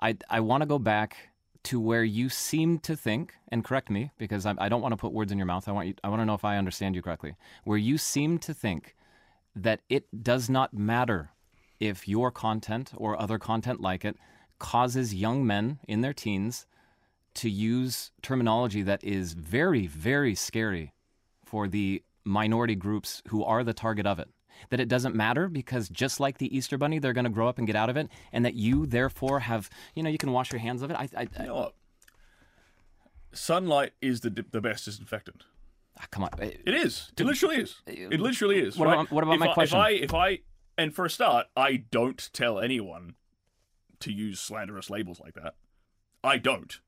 I 0.00 0.16
I 0.28 0.40
want 0.40 0.62
to 0.62 0.66
go 0.66 0.78
back 0.78 1.16
to 1.62 1.78
where 1.78 2.02
you 2.04 2.28
seem 2.30 2.78
to 2.78 2.96
think, 2.96 3.34
and 3.48 3.62
correct 3.64 3.90
me 3.90 4.10
because 4.16 4.46
I, 4.46 4.54
I 4.58 4.68
don't 4.70 4.80
want 4.80 4.92
to 4.92 4.96
put 4.96 5.12
words 5.12 5.30
in 5.30 5.36
your 5.38 5.46
mouth. 5.46 5.68
I 5.68 5.72
want 5.72 5.88
you. 5.88 5.94
I 6.02 6.08
want 6.08 6.20
to 6.20 6.26
know 6.26 6.34
if 6.34 6.44
I 6.44 6.56
understand 6.56 6.94
you 6.94 7.02
correctly. 7.02 7.36
Where 7.64 7.78
you 7.78 7.98
seem 7.98 8.38
to 8.38 8.54
think 8.54 8.96
that 9.54 9.80
it 9.88 10.22
does 10.22 10.48
not 10.48 10.72
matter 10.72 11.30
if 11.78 12.06
your 12.08 12.30
content 12.30 12.92
or 12.96 13.20
other 13.20 13.38
content 13.38 13.80
like 13.80 14.04
it 14.04 14.16
causes 14.60 15.12
young 15.12 15.44
men 15.44 15.80
in 15.88 16.00
their 16.02 16.12
teens 16.12 16.66
to 17.34 17.50
use 17.50 18.12
terminology 18.22 18.82
that 18.82 19.02
is 19.02 19.32
very, 19.32 19.86
very 19.88 20.34
scary 20.36 20.92
for 21.44 21.66
the 21.66 22.02
minority 22.24 22.76
groups 22.76 23.22
who 23.28 23.42
are 23.44 23.64
the 23.64 23.74
target 23.74 24.06
of 24.06 24.20
it. 24.20 24.28
That 24.68 24.78
it 24.78 24.88
doesn't 24.88 25.14
matter 25.14 25.48
because 25.48 25.88
just 25.88 26.20
like 26.20 26.38
the 26.38 26.54
Easter 26.54 26.76
Bunny, 26.76 26.98
they're 26.98 27.14
going 27.14 27.24
to 27.24 27.30
grow 27.30 27.48
up 27.48 27.56
and 27.58 27.66
get 27.66 27.76
out 27.76 27.88
of 27.88 27.96
it, 27.96 28.08
and 28.30 28.44
that 28.44 28.54
you 28.54 28.84
therefore 28.84 29.40
have, 29.40 29.70
you 29.94 30.02
know, 30.02 30.10
you 30.10 30.18
can 30.18 30.32
wash 30.32 30.52
your 30.52 30.60
hands 30.60 30.82
of 30.82 30.90
it. 30.90 30.96
I, 30.96 31.08
I, 31.16 31.28
I 31.38 31.42
You 31.42 31.46
know 31.48 31.54
what? 31.56 31.74
Sunlight 33.32 33.92
is 34.02 34.20
the 34.20 34.30
the 34.30 34.60
best 34.60 34.84
disinfectant. 34.84 35.44
ah, 35.98 36.04
come 36.10 36.24
on. 36.24 36.30
It 36.40 36.74
is. 36.74 37.10
It 37.16 37.24
literally 37.24 37.56
is. 37.56 37.76
It 37.86 38.20
literally 38.20 38.58
is. 38.58 38.76
What 38.76 38.88
right? 38.88 38.94
about- 38.94 39.10
what 39.10 39.22
about 39.24 39.34
if 39.34 39.40
my 39.40 39.50
I, 39.50 39.54
question? 39.54 39.78
If 39.78 39.84
I, 39.84 39.90
if 39.90 40.14
I, 40.14 40.38
and 40.76 40.94
for 40.94 41.04
a 41.04 41.10
start, 41.10 41.46
I 41.56 41.76
don't 41.76 42.28
tell 42.32 42.58
anyone 42.58 43.14
to 44.00 44.12
use 44.12 44.40
slanderous 44.40 44.90
labels 44.90 45.20
like 45.20 45.34
that. 45.34 45.54
I 46.22 46.38
don't. 46.38 46.78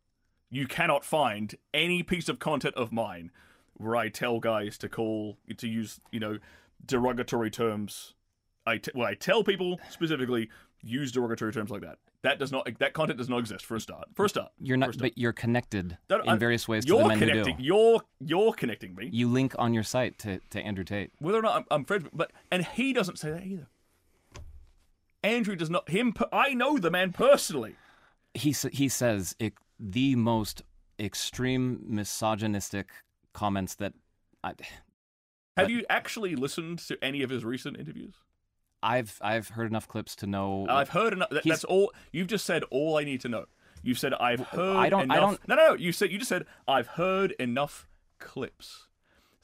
You 0.51 0.67
cannot 0.67 1.05
find 1.05 1.55
any 1.73 2.03
piece 2.03 2.29
of 2.29 2.39
content 2.39 2.75
of 2.75 2.93
mine 2.93 3.31
where 3.75 3.97
I 3.97 4.09
tell 4.11 4.39
guys 4.41 4.77
to 4.79 4.89
call 4.89 5.39
to 5.57 5.69
use, 5.69 6.01
you 6.11 6.21
know, 6.21 6.39
derogatory 6.85 7.51
terms. 7.51 8.15
I 8.67 8.77
t- 8.79 8.93
well, 8.95 9.07
I 9.07 9.15
tell 9.15 9.43
people 9.43 9.81
specifically 9.89 10.51
use 10.83 11.11
derogatory 11.13 11.53
terms 11.53 11.71
like 11.71 11.81
that. 11.83 11.99
That 12.23 12.39
does 12.39 12.53
not. 12.53 12.69
That 12.79 12.93
content 12.93 13.19
does 13.19 13.29
not 13.29 13.39
exist. 13.39 13.65
For 13.65 13.75
a 13.77 13.81
start. 13.81 14.09
For 14.15 14.27
a 14.27 14.29
start. 14.29 14.53
You're 14.61 14.77
not, 14.77 14.95
start. 14.95 15.01
but 15.03 15.19
you're 15.19 15.33
connected 15.33 15.99
no, 16.09 16.21
in 16.21 16.29
I'm- 16.29 16.39
various 16.39 16.69
ways 16.69 16.85
to 16.85 16.97
the 16.99 17.05
men 17.09 17.19
connecting. 17.19 17.55
who 17.55 17.59
do. 17.59 17.65
You're 17.65 18.01
you're 18.21 18.53
connecting 18.53 18.95
me. 18.95 19.09
You 19.13 19.29
link 19.29 19.55
on 19.59 19.75
your 19.75 19.83
site 19.83 20.19
to, 20.21 20.39
to 20.51 20.61
Andrew 20.61 20.85
Tate. 20.85 21.11
whether 21.19 21.39
or 21.39 21.43
not 21.43 21.57
I'm, 21.57 21.65
I'm 21.71 21.85
friends, 21.85 22.07
but 22.13 22.31
and 22.53 22.65
he 22.65 22.93
doesn't 22.93 23.19
say 23.19 23.31
that 23.33 23.45
either. 23.45 23.69
Andrew 25.23 25.57
does 25.57 25.71
not. 25.71 25.89
Him, 25.89 26.15
I 26.33 26.55
know 26.55 26.79
the 26.79 26.91
man 26.91 27.13
personally. 27.13 27.77
He 28.35 28.55
he 28.73 28.89
says 28.89 29.37
it, 29.39 29.55
the 29.79 30.17
most 30.17 30.63
extreme 30.99 31.81
misogynistic 31.87 32.89
comments 33.33 33.75
that 33.77 33.93
I, 34.43 34.55
Have 35.57 35.71
you 35.71 35.85
actually 35.91 36.35
listened 36.35 36.79
to 36.81 36.97
any 37.03 37.23
of 37.23 37.31
his 37.31 37.45
recent 37.45 37.79
interviews? 37.79 38.15
I've 38.83 39.19
I've 39.23 39.49
heard 39.51 39.69
enough 39.71 39.87
clips 39.87 40.17
to 40.17 40.27
know. 40.27 40.67
I've 40.69 40.89
heard 40.89 41.13
enough. 41.13 41.31
That, 41.31 41.45
that's 41.45 41.65
all. 41.65 41.93
You've 42.11 42.27
just 42.29 42.45
said 42.45 42.65
all 42.71 42.97
I 42.99 43.05
need 43.05 43.21
to 43.21 43.29
know. 43.29 43.45
You've 43.85 43.99
said 43.99 44.15
I've 44.15 44.41
heard. 44.41 44.77
I 44.77 44.89
don't- 44.89 45.11
I 45.11 45.17
don't- 45.21 45.41
No, 45.49 45.55
no, 45.57 45.69
no. 45.71 45.75
You 45.75 45.93
said 45.93 46.11
you 46.11 46.19
just 46.19 46.29
said 46.29 46.47
I've 46.67 46.87
heard 46.89 47.33
enough 47.33 47.87
clips. 48.19 48.89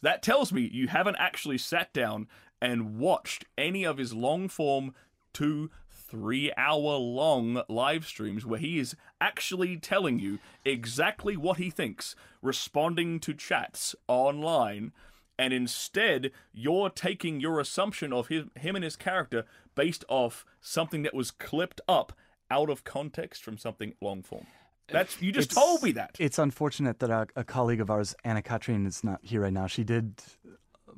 That 0.03 0.23
tells 0.23 0.53
me 0.53 0.63
you 0.73 0.89
haven't 0.89 1.17
actually 1.17 1.59
sat 1.59 1.93
down 1.93 2.27
and 2.61 2.99
watched 2.99 3.45
any 3.57 3.85
of 3.85 3.99
his 3.99 4.13
long 4.13 4.49
form 4.49 4.95
two, 5.39 5.71
three 5.91 6.51
hour 6.57 6.97
long 6.97 7.63
live 7.69 8.07
streams 8.07 8.45
where 8.47 8.59
he 8.59 8.79
is 8.79 8.97
actually 9.21 9.77
telling 9.77 10.19
you 10.19 10.39
exactly 10.65 11.37
what 11.37 11.59
he 11.59 11.71
thinks, 11.71 12.17
responding 12.43 13.21
to 13.21 13.35
chats 13.35 13.95
online, 14.07 14.93
and 15.39 15.53
instead 15.53 16.31
you're 16.53 16.91
taking 16.91 17.41
your 17.41 17.61
assumption 17.61 18.13
of 18.13 18.29
his, 18.29 18.45
him 18.57 18.75
and 18.75 18.85
his 18.85 18.97
character 18.97 19.45
based 19.75 20.05
off 20.09 20.45
something 20.61 21.03
that 21.03 21.15
was 21.15 21.31
clipped 21.31 21.81
up 21.87 22.13
out 22.51 22.71
of 22.71 22.83
context 22.85 23.43
from 23.45 23.59
something 23.59 23.93
long 24.01 24.23
form. 24.23 24.47
That's 24.91 25.21
you 25.21 25.31
just 25.33 25.53
It's- 25.53 25.63
told 25.65 25.83
me 25.83 25.93
that. 25.93 26.17
It's 26.19 26.39
unfortunate 26.39 26.99
that 27.01 27.11
a, 27.11 27.27
a 27.37 27.45
colleague 27.45 27.81
of 27.83 27.91
ours, 27.91 28.15
Anna 28.25 28.41
Katrin, 28.41 28.87
is 28.87 29.05
not 29.05 29.21
here 29.23 29.43
right 29.43 29.53
now. 29.53 29.67
She 29.67 29.85
did 29.85 30.15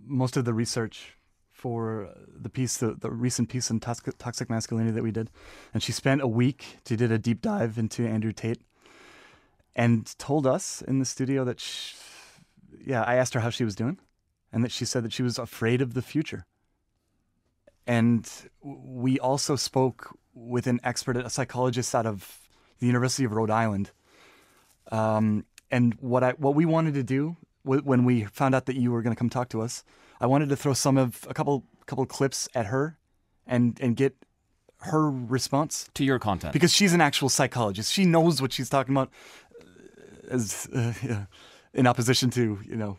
most 0.06 0.36
of 0.36 0.44
the 0.44 0.54
research 0.54 1.16
for 1.60 2.08
the 2.44 2.48
piece, 2.48 2.78
the, 2.78 2.94
the 2.94 3.10
recent 3.10 3.48
piece 3.50 3.70
on 3.70 3.80
toxic, 3.80 4.16
toxic 4.18 4.48
masculinity 4.48 4.94
that 4.94 5.02
we 5.02 5.12
did, 5.12 5.30
and 5.74 5.82
she 5.82 5.92
spent 5.92 6.22
a 6.22 6.26
week. 6.26 6.78
She 6.86 6.96
did 6.96 7.12
a 7.12 7.18
deep 7.18 7.42
dive 7.42 7.76
into 7.76 8.06
Andrew 8.06 8.32
Tate, 8.32 8.62
and 9.76 10.18
told 10.18 10.46
us 10.46 10.82
in 10.82 10.98
the 10.98 11.04
studio 11.04 11.44
that, 11.44 11.60
she, 11.60 11.94
yeah, 12.86 13.02
I 13.02 13.16
asked 13.16 13.34
her 13.34 13.40
how 13.40 13.50
she 13.50 13.64
was 13.64 13.74
doing, 13.74 13.98
and 14.52 14.64
that 14.64 14.72
she 14.72 14.84
said 14.84 15.04
that 15.04 15.12
she 15.12 15.22
was 15.22 15.38
afraid 15.38 15.82
of 15.82 15.92
the 15.92 16.02
future. 16.02 16.46
And 17.86 18.28
we 18.62 19.18
also 19.18 19.56
spoke 19.56 20.16
with 20.32 20.66
an 20.66 20.80
expert, 20.82 21.16
a 21.16 21.28
psychologist 21.28 21.94
out 21.94 22.06
of 22.06 22.38
the 22.78 22.86
University 22.86 23.24
of 23.24 23.32
Rhode 23.32 23.50
Island. 23.50 23.90
Um, 24.90 25.44
and 25.70 25.94
what 26.00 26.22
I 26.24 26.32
what 26.32 26.54
we 26.54 26.64
wanted 26.64 26.94
to 26.94 27.02
do 27.02 27.36
when 27.62 28.04
we 28.04 28.24
found 28.24 28.54
out 28.54 28.64
that 28.66 28.76
you 28.76 28.90
were 28.92 29.02
going 29.02 29.14
to 29.14 29.18
come 29.18 29.30
talk 29.30 29.48
to 29.50 29.60
us, 29.60 29.84
I 30.20 30.26
wanted 30.26 30.48
to 30.50 30.56
throw 30.56 30.74
some 30.74 30.98
of 30.98 31.26
a 31.28 31.34
couple 31.34 31.64
couple 31.86 32.04
clips 32.06 32.48
at 32.54 32.66
her, 32.66 32.98
and 33.46 33.78
and 33.80 33.96
get 33.96 34.14
her 34.82 35.10
response 35.10 35.88
to 35.94 36.04
your 36.04 36.18
content. 36.18 36.52
because 36.52 36.72
she's 36.72 36.92
an 36.94 37.00
actual 37.00 37.28
psychologist. 37.28 37.92
She 37.92 38.04
knows 38.04 38.40
what 38.40 38.52
she's 38.52 38.68
talking 38.70 38.94
about. 38.94 39.10
uh, 39.60 40.34
As 40.34 40.68
uh, 40.74 40.92
yeah, 41.02 41.24
in 41.74 41.86
opposition 41.86 42.30
to 42.30 42.58
you 42.64 42.76
know 42.76 42.96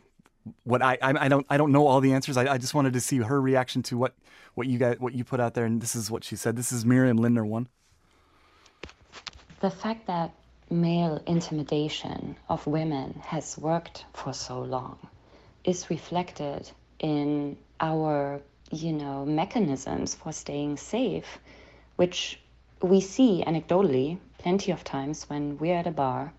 what 0.63 0.81
I, 0.81 0.97
I 1.01 1.25
I 1.25 1.27
don't 1.29 1.45
I 1.49 1.57
don't 1.57 1.71
know 1.71 1.87
all 1.87 2.01
the 2.01 2.13
answers. 2.13 2.37
I, 2.37 2.53
I 2.53 2.57
just 2.57 2.73
wanted 2.73 2.93
to 2.93 2.99
see 3.01 3.17
her 3.19 3.39
reaction 3.41 3.81
to 3.83 3.97
what 3.97 4.13
what 4.55 4.67
you 4.67 4.77
got 4.79 4.99
what 4.99 5.13
you 5.13 5.23
put 5.23 5.39
out 5.39 5.53
there, 5.53 5.65
and 5.65 5.81
this 5.81 5.95
is 5.95 6.09
what 6.11 6.23
she 6.23 6.35
said. 6.35 6.55
This 6.55 6.71
is 6.71 6.85
Miriam 6.85 7.17
Lindner 7.17 7.45
one. 7.45 7.67
The 9.59 9.69
fact 9.69 10.07
that 10.07 10.31
male 10.69 11.21
intimidation 11.27 12.35
of 12.49 12.65
women 12.65 13.21
has 13.25 13.57
worked 13.57 14.05
for 14.13 14.33
so 14.33 14.61
long 14.61 14.97
is 15.63 15.89
reflected 15.89 16.71
in 17.01 17.57
our, 17.79 18.39
you 18.71 18.93
know, 18.93 19.25
mechanisms 19.25 20.15
for 20.15 20.31
staying 20.31 20.77
safe, 20.77 21.39
which 21.95 22.39
we 22.81 23.01
see 23.01 23.43
anecdotally 23.45 24.17
plenty 24.37 24.71
of 24.71 24.83
times 24.83 25.29
when 25.29 25.57
we're 25.57 25.75
at 25.75 25.87
a 25.87 25.91
bar 25.91 26.31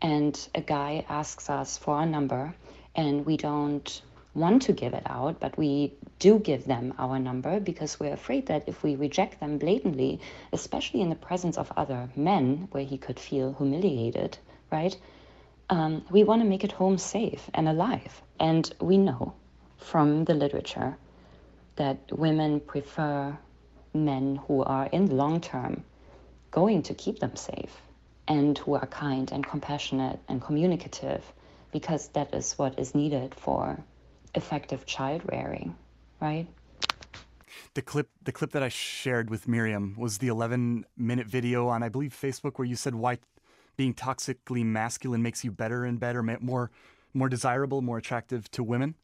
and 0.00 0.48
a 0.54 0.60
guy 0.60 1.04
asks 1.08 1.50
us 1.50 1.76
for 1.76 1.96
our 1.96 2.06
number 2.06 2.54
and 2.94 3.26
we 3.26 3.36
don't 3.36 4.02
want 4.34 4.62
to 4.62 4.72
give 4.72 4.94
it 4.94 5.02
out, 5.06 5.40
but 5.40 5.56
we 5.56 5.92
do 6.18 6.38
give 6.38 6.64
them 6.64 6.94
our 6.98 7.18
number 7.18 7.58
because 7.58 7.98
we're 7.98 8.12
afraid 8.12 8.46
that 8.46 8.64
if 8.68 8.82
we 8.82 8.94
reject 8.94 9.40
them 9.40 9.58
blatantly, 9.58 10.20
especially 10.52 11.00
in 11.00 11.08
the 11.08 11.16
presence 11.16 11.56
of 11.56 11.72
other 11.76 12.08
men 12.14 12.68
where 12.70 12.84
he 12.84 12.98
could 12.98 13.18
feel 13.18 13.54
humiliated, 13.54 14.36
right? 14.70 14.96
Um, 15.70 16.04
we 16.10 16.22
want 16.22 16.42
to 16.42 16.48
make 16.48 16.64
it 16.64 16.72
home 16.72 16.98
safe 16.98 17.50
and 17.54 17.68
alive. 17.68 18.22
And 18.38 18.72
we 18.80 18.98
know 18.98 19.34
from 19.76 20.24
the 20.24 20.34
literature 20.34 20.96
that 21.76 21.98
women 22.10 22.60
prefer 22.60 23.36
men 23.94 24.36
who 24.46 24.62
are 24.62 24.86
in 24.86 25.06
the 25.06 25.14
long 25.14 25.40
term 25.40 25.84
going 26.50 26.82
to 26.82 26.94
keep 26.94 27.18
them 27.18 27.36
safe 27.36 27.80
and 28.28 28.58
who 28.58 28.74
are 28.74 28.86
kind 28.86 29.30
and 29.32 29.46
compassionate 29.46 30.18
and 30.28 30.42
communicative 30.42 31.32
because 31.72 32.08
that 32.08 32.34
is 32.34 32.54
what 32.58 32.78
is 32.78 32.94
needed 32.94 33.34
for 33.34 33.78
effective 34.34 34.86
child 34.86 35.22
rearing, 35.30 35.74
right? 36.20 36.46
The 37.74 37.82
clip 37.82 38.08
the 38.22 38.32
clip 38.32 38.52
that 38.52 38.62
I 38.62 38.68
shared 38.68 39.28
with 39.30 39.46
Miriam 39.46 39.94
was 39.98 40.18
the 40.18 40.28
11 40.28 40.86
minute 40.96 41.26
video 41.26 41.68
on 41.68 41.82
I 41.82 41.88
believe 41.88 42.16
Facebook 42.18 42.58
where 42.58 42.66
you 42.66 42.76
said 42.76 42.94
why 42.94 43.18
being 43.76 43.92
toxically 43.92 44.64
masculine 44.64 45.22
makes 45.22 45.44
you 45.44 45.50
better 45.50 45.84
and 45.84 46.00
better, 46.00 46.22
more 46.22 46.70
more 47.12 47.28
desirable, 47.28 47.82
more 47.82 47.98
attractive 47.98 48.50
to 48.52 48.62
women. 48.62 48.94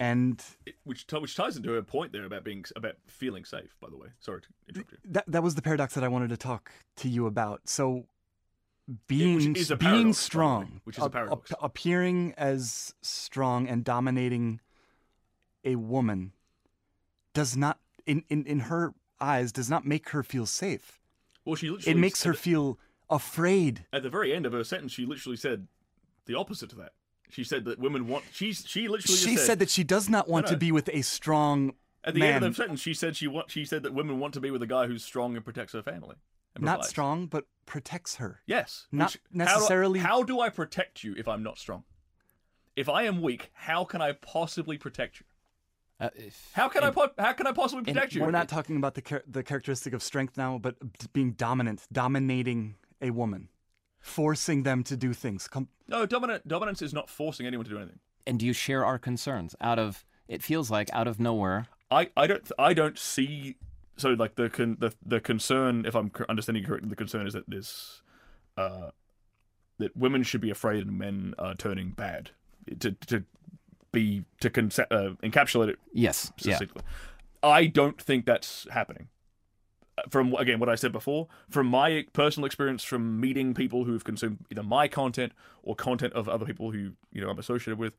And 0.00 0.42
which 0.84 1.06
t- 1.06 1.18
which 1.18 1.36
ties 1.36 1.56
into 1.58 1.74
a 1.76 1.82
point 1.82 2.10
there 2.12 2.24
about 2.24 2.42
being 2.42 2.64
about 2.74 2.94
feeling 3.06 3.44
safe. 3.44 3.76
By 3.80 3.90
the 3.90 3.98
way, 3.98 4.08
sorry 4.18 4.40
to 4.40 4.48
interrupt 4.68 4.92
you. 4.92 4.98
that 5.04 5.24
that 5.28 5.42
was 5.42 5.54
the 5.56 5.62
paradox 5.62 5.92
that 5.94 6.02
I 6.02 6.08
wanted 6.08 6.30
to 6.30 6.38
talk 6.38 6.72
to 6.96 7.08
you 7.08 7.26
about. 7.26 7.68
So 7.68 8.06
being 9.06 9.36
a 9.36 9.42
being 9.52 9.54
paradox, 9.78 10.06
the 10.06 10.14
strong, 10.14 10.80
which 10.84 10.96
is 10.96 11.02
a 11.02 11.06
ap- 11.06 11.12
paradox. 11.12 11.52
ap- 11.52 11.58
appearing 11.62 12.32
as 12.38 12.94
strong 13.02 13.68
and 13.68 13.84
dominating 13.84 14.60
a 15.64 15.76
woman 15.76 16.32
does 17.34 17.54
not 17.54 17.78
in, 18.06 18.24
in 18.30 18.46
in 18.46 18.60
her 18.60 18.94
eyes 19.20 19.52
does 19.52 19.68
not 19.68 19.84
make 19.84 20.08
her 20.08 20.22
feel 20.22 20.46
safe. 20.46 20.98
Well, 21.44 21.56
she 21.56 21.68
literally 21.68 21.92
It 21.98 22.00
makes 22.00 22.22
her 22.24 22.32
said- 22.32 22.40
feel 22.42 22.78
afraid. 23.10 23.84
at 23.92 24.02
the 24.02 24.08
very 24.08 24.32
end 24.32 24.46
of 24.46 24.52
her 24.52 24.64
sentence. 24.64 24.92
She 24.92 25.04
literally 25.04 25.36
said 25.36 25.68
the 26.24 26.34
opposite 26.36 26.70
to 26.70 26.76
that. 26.76 26.92
She 27.32 27.44
said 27.44 27.64
that 27.66 27.78
women 27.78 28.06
want. 28.08 28.24
She's 28.32 28.64
she 28.66 28.88
literally 28.88 29.16
She 29.16 29.34
just 29.34 29.46
said 29.46 29.58
that 29.60 29.70
she 29.70 29.84
does 29.84 30.08
not 30.08 30.28
want 30.28 30.46
No, 30.46 30.52
to 30.52 30.56
be 30.58 30.72
with 30.72 30.88
a 30.92 31.02
strong 31.02 31.74
at 32.04 32.14
the 32.14 32.20
man, 32.20 32.34
end 32.36 32.44
of 32.44 32.52
the 32.52 32.62
sentence 32.62 32.80
she 32.80 32.94
said 32.94 33.16
she 33.16 33.26
want. 33.28 33.50
She 33.50 33.64
said 33.64 33.82
that 33.82 33.92
women 33.94 34.18
want 34.18 34.34
to 34.34 34.40
be 34.40 34.50
with 34.50 34.62
a 34.62 34.66
guy 34.66 34.86
who's 34.86 35.04
strong 35.04 35.36
and 35.36 35.44
protects 35.44 35.72
her 35.74 35.82
family. 35.82 36.16
not 36.58 36.84
strong 36.84 37.26
but 37.26 37.46
protects 37.66 38.16
her. 38.16 38.40
Yes. 38.46 38.86
Not 38.90 39.12
Which- 39.12 39.20
how 39.22 39.30
do 39.30 39.50
I- 39.50 39.54
necessarily- 39.54 40.00
How 40.00 40.22
do, 40.22 40.40
I 40.40 40.48
protect 40.48 41.04
you 41.04 41.14
if 41.16 41.28
I'm 41.28 41.42
not 41.42 41.58
strong? 41.58 41.84
If 42.76 42.88
I 42.88 43.02
am 43.04 43.20
weak, 43.22 43.50
how 43.52 43.84
can 43.84 44.00
I 44.02 44.12
possibly 44.12 44.76
protect 44.78 45.20
you? 45.20 45.26
Uh, 46.00 46.08
if- 46.16 46.50
How 46.54 46.68
can 46.68 46.82
I 46.82 46.90
po- 46.90 47.12
how 47.18 47.32
can 47.34 47.46
I 47.46 47.52
possibly 47.52 47.84
protect 47.84 48.14
you? 48.14 48.22
We're 48.22 48.30
not 48.30 48.48
talking 48.48 48.76
about 48.76 48.94
the 48.94 49.02
char- 49.02 49.22
the 49.26 49.42
characteristic 49.42 49.92
of 49.92 50.02
strength 50.02 50.36
now, 50.36 50.56
but 50.58 50.76
being 51.12 51.32
dominant, 51.32 51.86
dominating 51.92 52.76
a 53.02 53.10
woman, 53.10 53.48
forcing 54.00 54.62
them 54.62 54.82
to 54.84 54.96
do 54.96 55.12
things. 55.12 55.46
Com- 55.48 55.68
No, 55.88 56.06
dominant 56.06 56.46
dominance 56.48 56.82
is 56.82 56.92
not 56.92 57.08
forcing 57.08 57.46
anyone 57.46 57.64
to 57.64 57.70
do 57.70 57.76
anything. 57.78 57.98
and 58.26 58.38
do 58.38 58.46
you 58.46 58.52
share 58.52 58.84
our 58.84 58.98
concerns 58.98 59.54
out 59.60 59.78
of? 59.78 60.04
It 60.28 60.42
feels 60.42 60.70
like 60.70 60.88
out 60.92 61.08
of 61.08 61.18
nowhere. 61.20 61.66
I, 61.90 62.10
I 62.16 62.26
don't 62.28 62.52
I 62.58 62.72
don't 62.74 62.98
see 62.98 63.56
so 63.96 64.10
like 64.10 64.36
the 64.36 64.48
con, 64.48 64.76
the 64.78 64.94
the 65.04 65.20
concern 65.20 65.84
if 65.86 65.94
I'm 65.96 66.10
understanding 66.28 66.64
correctly 66.64 66.88
the 66.88 66.96
concern 66.96 67.26
is 67.26 67.32
that 67.34 67.48
this 67.50 68.02
uh 68.56 68.90
that 69.78 69.96
women 69.96 70.22
should 70.22 70.40
be 70.40 70.50
afraid 70.50 70.86
and 70.86 70.96
men 70.98 71.34
are 71.38 71.54
turning 71.54 71.90
bad 71.90 72.30
to 72.78 72.92
to 72.92 73.24
be 73.92 74.24
to 74.40 74.48
conce- 74.50 74.86
uh, 74.90 75.14
encapsulate 75.22 75.68
it 75.70 75.78
Yes. 75.92 76.32
Yeah. 76.38 76.58
I 77.42 77.66
don't 77.66 78.00
think 78.00 78.24
that's 78.26 78.66
happening. 78.70 79.08
From 80.08 80.34
again 80.34 80.60
what 80.60 80.68
I 80.68 80.74
said 80.74 80.92
before, 80.92 81.28
from 81.48 81.66
my 81.66 82.06
personal 82.12 82.46
experience 82.46 82.82
from 82.84 83.20
meeting 83.20 83.54
people 83.54 83.84
who've 83.84 84.04
consumed 84.04 84.38
either 84.50 84.62
my 84.62 84.88
content 84.88 85.32
or 85.62 85.74
content 85.74 86.12
of 86.14 86.28
other 86.28 86.46
people 86.46 86.70
who 86.70 86.92
you 87.12 87.20
know 87.20 87.28
I'm 87.28 87.38
associated 87.38 87.78
with, 87.78 87.96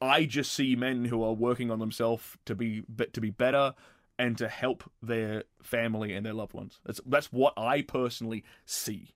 I 0.00 0.24
just 0.24 0.52
see 0.52 0.76
men 0.76 1.06
who 1.06 1.22
are 1.22 1.32
working 1.32 1.70
on 1.70 1.78
themselves 1.78 2.36
to 2.46 2.54
be 2.54 2.82
be- 2.94 3.06
to 3.06 3.20
be 3.20 3.30
better 3.30 3.74
and 4.18 4.36
to 4.36 4.48
help 4.48 4.90
their 5.02 5.44
family 5.62 6.12
and 6.12 6.26
their 6.26 6.34
loved 6.34 6.52
ones. 6.52 6.80
That's 6.84 7.00
that's 7.06 7.32
what 7.32 7.54
I 7.56 7.82
personally 7.82 8.44
see. 8.66 9.14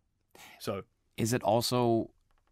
So 0.58 0.82
Is 1.16 1.32
it 1.32 1.42
also 1.42 2.10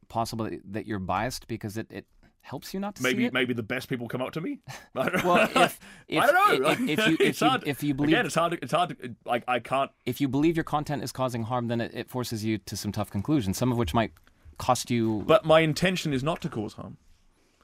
possible 0.08 0.50
that 0.64 0.86
you're 0.86 0.98
biased 0.98 1.48
because 1.48 1.78
it, 1.78 1.86
it 1.90 2.06
helps 2.42 2.74
you 2.74 2.80
not 2.80 2.96
to 2.96 3.02
see 3.02 3.08
maybe 3.08 3.24
it? 3.26 3.32
maybe 3.32 3.54
the 3.54 3.62
best 3.62 3.88
people 3.88 4.08
come 4.08 4.20
up 4.20 4.32
to 4.32 4.40
me. 4.40 4.58
I 4.96 5.08
don't 5.08 5.24
Well, 5.24 5.48
if- 5.64 5.80
if- 6.08 6.22
I 6.22 6.26
don't 6.26 6.60
know. 6.62 6.68
if- 6.70 6.80
if 6.98 7.06
you- 7.06 7.14
if 7.14 7.20
it's 7.20 7.40
you- 7.40 7.48
hard. 7.48 7.62
if 7.66 7.82
you 7.82 7.94
believe- 7.94 8.10
again, 8.12 8.26
it's 8.26 8.34
hard. 8.34 8.52
To, 8.52 8.58
it's 8.62 8.72
hard. 8.72 8.90
To, 9.00 9.14
like 9.24 9.44
I 9.48 9.58
can't. 9.60 9.90
if 10.04 10.20
you 10.20 10.28
believe 10.28 10.56
your 10.56 10.64
content 10.64 11.02
is 11.02 11.12
causing 11.12 11.44
harm, 11.44 11.68
then 11.68 11.80
it, 11.80 11.92
it 11.94 12.08
forces 12.10 12.44
you 12.44 12.58
to 12.58 12.76
some 12.76 12.92
tough 12.92 13.10
conclusions, 13.10 13.56
some 13.56 13.72
of 13.72 13.78
which 13.78 13.94
might 13.94 14.12
cost 14.58 14.90
you. 14.90 15.24
But 15.26 15.44
my 15.44 15.60
intention 15.60 16.12
is 16.12 16.22
not 16.22 16.40
to 16.42 16.48
cause 16.48 16.74
harm, 16.74 16.96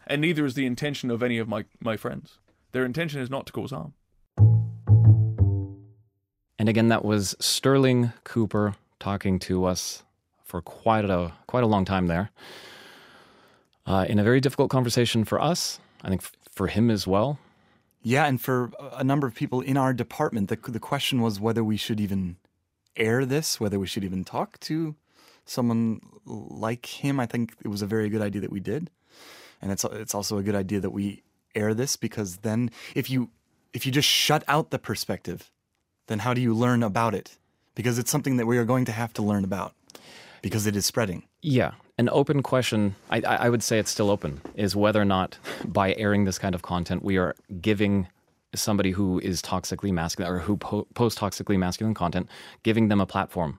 and 0.07 0.21
neither 0.21 0.45
is 0.47 0.55
the 0.55 0.65
intention 0.67 1.11
of 1.11 1.23
any 1.23 1.39
of 1.39 1.49
my 1.49 1.65
my 1.81 1.97
friends. 1.97 2.39
Their 2.73 2.85
intention 2.85 3.21
is 3.21 3.31
not 3.31 3.47
to 3.47 3.53
cause 3.53 3.71
harm. 3.71 3.95
And 6.61 6.69
again, 6.69 6.89
that 6.89 7.05
was 7.05 7.37
Sterling 7.41 8.13
Cooper 8.25 8.75
talking 8.99 9.39
to 9.41 9.65
us 9.65 10.03
for 10.45 10.61
quite 10.61 11.05
a 11.05 11.33
quite 11.47 11.63
a 11.63 11.67
long 11.69 11.85
time 11.85 12.07
there, 12.09 12.31
uh, 13.89 14.05
in 14.09 14.19
a 14.19 14.25
very 14.25 14.41
difficult 14.41 14.71
conversation 14.71 15.25
for 15.25 15.41
us. 15.41 15.81
I 16.05 16.09
think 16.11 16.23
f- 16.23 16.33
for 16.53 16.67
him 16.69 16.91
as 16.91 17.07
well. 17.07 17.39
yeah, 18.03 18.27
and 18.29 18.41
for 18.41 18.71
a 18.93 19.03
number 19.03 19.27
of 19.27 19.35
people 19.35 19.61
in 19.61 19.77
our 19.77 19.93
department, 20.05 20.49
the 20.49 20.59
the 20.79 20.85
question 20.91 21.21
was 21.27 21.41
whether 21.41 21.65
we 21.65 21.77
should 21.85 22.01
even 22.07 22.37
air 22.97 23.25
this, 23.35 23.59
whether 23.63 23.79
we 23.79 23.87
should 23.87 24.05
even 24.05 24.25
talk 24.25 24.51
to 24.61 24.95
someone 25.45 26.01
like 26.25 26.85
him. 27.05 27.19
I 27.19 27.27
think 27.27 27.55
it 27.65 27.69
was 27.69 27.83
a 27.83 27.87
very 27.87 28.09
good 28.13 28.23
idea 28.29 28.41
that 28.45 28.53
we 28.53 28.61
did, 28.61 28.91
and 29.61 29.73
it's 29.73 29.85
it's 30.03 30.15
also 30.15 30.39
a 30.39 30.43
good 30.43 30.55
idea 30.65 30.81
that 30.81 30.91
we 30.99 31.23
air 31.55 31.75
this 31.75 31.97
because 31.97 32.31
then 32.49 32.71
if 32.95 33.11
you 33.11 33.31
if 33.73 33.85
you 33.87 33.93
just 33.93 34.09
shut 34.09 34.43
out 34.47 34.71
the 34.71 34.79
perspective, 34.79 35.51
then 36.07 36.19
how 36.21 36.35
do 36.35 36.41
you 36.41 36.55
learn 36.55 36.83
about 36.83 37.15
it? 37.15 37.39
Because 37.75 37.99
it's 37.99 38.11
something 38.11 38.37
that 38.39 38.47
we 38.47 38.59
are 38.59 38.65
going 38.65 38.87
to 38.87 38.93
have 38.93 39.13
to 39.15 39.23
learn 39.23 39.45
about 39.45 39.73
because 40.43 40.67
it 40.67 40.77
is 40.77 40.87
spreading. 40.87 41.23
Yeah, 41.43 41.73
an 41.99 42.09
open 42.11 42.43
question. 42.43 42.95
I, 43.11 43.21
I 43.21 43.49
would 43.51 43.63
say 43.63 43.79
it's 43.79 43.91
still 43.91 44.11
open. 44.11 44.41
Is 44.55 44.75
whether 44.77 45.01
or 45.01 45.05
not 45.05 45.39
by 45.65 45.95
airing 45.95 46.25
this 46.25 46.39
kind 46.39 46.55
of 46.55 46.63
content, 46.63 47.03
we 47.03 47.17
are 47.19 47.35
giving 47.61 48.07
somebody 48.55 48.93
who 48.93 49.19
is 49.21 49.43
toxically 49.43 49.93
masculine 49.93 50.33
or 50.33 50.39
who 50.39 50.57
po- 50.57 50.87
posts 50.95 51.21
toxically 51.21 51.59
masculine 51.59 51.95
content, 51.95 52.29
giving 52.63 52.89
them 52.89 53.01
a 53.01 53.07
platform. 53.07 53.59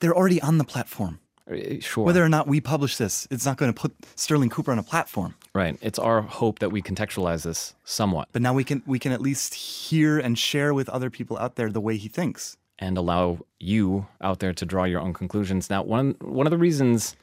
They're 0.00 0.14
already 0.16 0.40
on 0.42 0.58
the 0.58 0.64
platform. 0.64 1.20
Uh, 1.50 1.80
Sure. 1.80 2.04
Whether 2.04 2.22
or 2.22 2.28
not 2.28 2.46
we 2.46 2.60
publish 2.60 2.98
this, 2.98 3.26
it's 3.30 3.46
not 3.46 3.56
going 3.56 3.72
to 3.72 3.80
put 3.80 3.92
Sterling 4.16 4.50
Cooper 4.50 4.70
on 4.70 4.78
a 4.78 4.82
platform. 4.82 5.34
right. 5.54 5.78
It's 5.80 5.98
our 5.98 6.20
hope 6.20 6.58
that 6.58 6.70
we 6.70 6.82
contextualize 6.82 7.44
this 7.44 7.74
somewhat. 7.84 8.28
But 8.32 8.42
now 8.42 8.52
we 8.52 8.64
can 8.64 8.82
we 8.86 8.98
can 8.98 9.12
at 9.12 9.20
least 9.22 9.54
hear 9.54 10.18
and 10.18 10.38
share 10.38 10.74
with 10.74 10.88
other 10.90 11.08
people 11.08 11.38
out 11.38 11.54
there 11.56 11.70
the 11.70 11.80
way 11.80 11.96
he 11.96 12.08
thinks. 12.08 12.56
and 12.80 12.96
allow 12.98 13.38
you 13.58 14.06
out 14.20 14.38
there 14.40 14.52
to 14.52 14.64
draw 14.66 14.84
your 14.84 15.00
own 15.00 15.12
conclusions. 15.14 15.70
Now, 15.70 15.82
one 15.82 16.16
one 16.20 16.46
of 16.46 16.50
the 16.50 16.58
reasons 16.58 17.16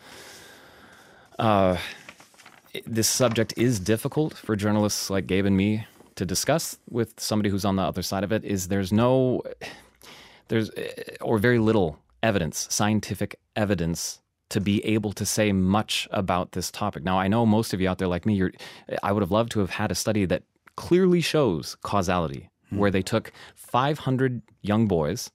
uh, 1.40 1.78
this 2.86 3.08
subject 3.08 3.54
is 3.58 3.80
difficult 3.80 4.34
for 4.36 4.56
journalists 4.56 5.10
like 5.10 5.28
Gabe 5.28 5.46
and 5.46 5.58
me 5.58 5.86
to 6.16 6.26
discuss 6.26 6.78
with 6.90 7.20
somebody 7.20 7.50
who's 7.50 7.66
on 7.66 7.76
the 7.76 7.84
other 7.84 8.02
side 8.02 8.24
of 8.24 8.32
it 8.32 8.44
is 8.44 8.68
there's 8.70 8.94
no 8.94 9.42
there's 10.48 10.70
eh, 10.78 10.88
or 11.22 11.38
very 11.38 11.60
little 11.60 12.00
evidence, 12.24 12.68
scientific 12.70 13.36
evidence 13.56 14.22
to 14.50 14.62
be 14.62 14.84
able 14.86 15.12
to 15.14 15.26
say 15.26 15.52
much 15.52 16.08
about 16.12 16.52
this 16.52 16.72
topic. 16.72 17.04
Now, 17.04 17.20
I 17.20 17.28
know 17.28 17.46
most 17.46 17.74
of 17.74 17.82
you 17.82 17.90
out 17.90 17.98
there 17.98 18.08
like 18.08 18.26
me, 18.26 18.36
you're 18.36 18.52
I 19.04 19.12
would 19.12 19.22
have 19.22 19.32
loved 19.32 19.52
to 19.54 19.60
have 19.60 19.72
had 19.72 19.92
a 19.92 19.96
study 19.96 20.26
that 20.26 20.44
clearly 20.76 21.22
shows 21.22 21.76
causality 21.82 22.50
where 22.70 22.92
they 22.92 23.02
took 23.02 23.32
500 23.56 24.42
young 24.62 24.88
boys, 24.88 25.32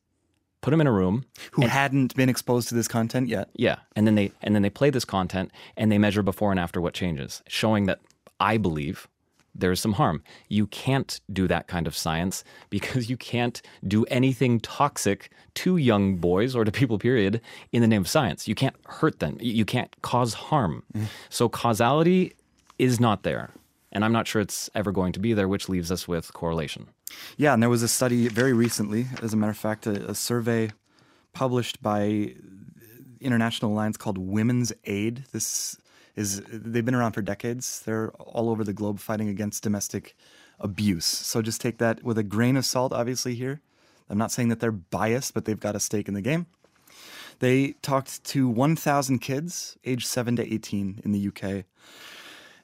put 0.61 0.71
them 0.71 0.81
in 0.81 0.87
a 0.87 0.93
room, 0.93 1.25
Who 1.53 1.63
hadn't 1.63 2.15
been 2.15 2.29
exposed 2.29 2.69
to 2.69 2.75
this 2.75 2.89
content 2.89 3.29
yet? 3.29 3.49
yeah, 3.55 3.77
and 3.97 4.07
then 4.07 4.15
they 4.15 4.33
and 4.43 4.55
then 4.55 4.63
they 4.63 4.71
play 4.71 4.91
this 4.91 5.05
content 5.05 5.51
and 5.77 5.91
they 5.91 5.99
measure 5.99 6.23
before 6.23 6.51
and 6.51 6.61
after 6.61 6.81
what 6.81 6.95
changes, 6.95 7.43
showing 7.49 7.87
that 7.87 8.01
I 8.39 8.57
believe 8.57 9.09
there 9.55 9.73
is 9.73 9.81
some 9.81 9.95
harm. 9.95 10.23
You 10.49 10.67
can't 10.69 11.21
do 11.33 11.49
that 11.49 11.67
kind 11.67 11.87
of 11.87 11.97
science 11.97 12.45
because 12.71 13.11
you 13.11 13.17
can't 13.17 13.61
do 13.87 14.05
anything 14.07 14.61
toxic 14.61 15.31
to 15.55 15.77
young 15.77 16.17
boys 16.17 16.55
or 16.55 16.65
to 16.65 16.71
people 16.71 16.99
period 16.99 17.41
in 17.73 17.83
the 17.83 17.89
name 17.89 18.03
of 18.03 18.09
science. 18.09 18.47
You 18.47 18.55
can't 18.55 18.77
hurt 18.87 19.19
them. 19.19 19.37
You 19.41 19.53
you 19.53 19.65
can't 19.65 19.95
cause 20.03 20.35
harm. 20.35 20.85
Mm. 20.95 21.07
So 21.29 21.49
causality 21.49 22.33
is 22.79 23.01
not 23.01 23.23
there. 23.25 23.51
And 23.93 24.05
I'm 24.05 24.13
not 24.13 24.29
sure 24.29 24.41
it's 24.41 24.71
ever 24.75 24.93
going 24.93 25.13
to 25.15 25.19
be 25.21 25.33
there, 25.35 25.49
which 25.49 25.69
leaves 25.69 25.91
us 25.91 26.07
with 26.07 26.33
correlation. 26.33 26.87
Yeah, 27.37 27.55
and 27.55 27.63
there 27.63 27.71
was 27.71 27.83
a 27.83 27.89
study 27.89 28.29
very 28.29 28.53
recently, 28.53 29.07
as 29.23 29.33
a 29.33 29.37
matter 29.37 29.51
of 29.51 29.59
fact, 29.59 29.87
a, 29.87 30.11
a 30.11 30.15
survey 30.15 30.71
published 31.33 31.83
by 31.83 32.35
International 33.21 33.73
Alliance 33.73 33.97
called 33.97 34.19
Women's 34.19 34.73
Aid. 34.85 35.25
This 35.33 35.77
is 36.17 36.43
they've 36.51 36.85
been 36.85 36.95
around 36.95 37.13
for 37.13 37.23
decades. 37.23 37.81
They're 37.81 38.11
all 38.11 38.51
over 38.51 38.65
the 38.65 38.73
globe 38.73 38.99
fighting 38.99 39.29
against 39.29 39.63
domestic 39.63 40.17
abuse. 40.59 41.07
So 41.07 41.43
just 41.43 41.61
take 41.61 41.79
that 41.79 42.03
with 42.03 42.19
a 42.19 42.23
grain 42.23 42.57
of 42.57 42.65
salt, 42.65 42.93
obviously, 42.93 43.35
here. 43.35 43.61
I'm 44.09 44.19
not 44.19 44.33
saying 44.33 44.49
that 44.49 44.61
they're 44.61 44.73
biased, 44.73 45.35
but 45.35 45.45
they've 45.45 45.59
got 45.59 45.77
a 45.77 45.81
stake 45.81 46.09
in 46.09 46.15
the 46.15 46.21
game. 46.21 46.47
They 47.39 47.73
talked 47.81 48.23
to 48.25 48.49
1,000 48.49 49.21
kids 49.21 49.79
aged 49.85 50.07
7 50.07 50.37
to 50.37 50.53
18 50.55 51.01
in 51.05 51.13
the 51.13 51.29
UK. 51.29 51.65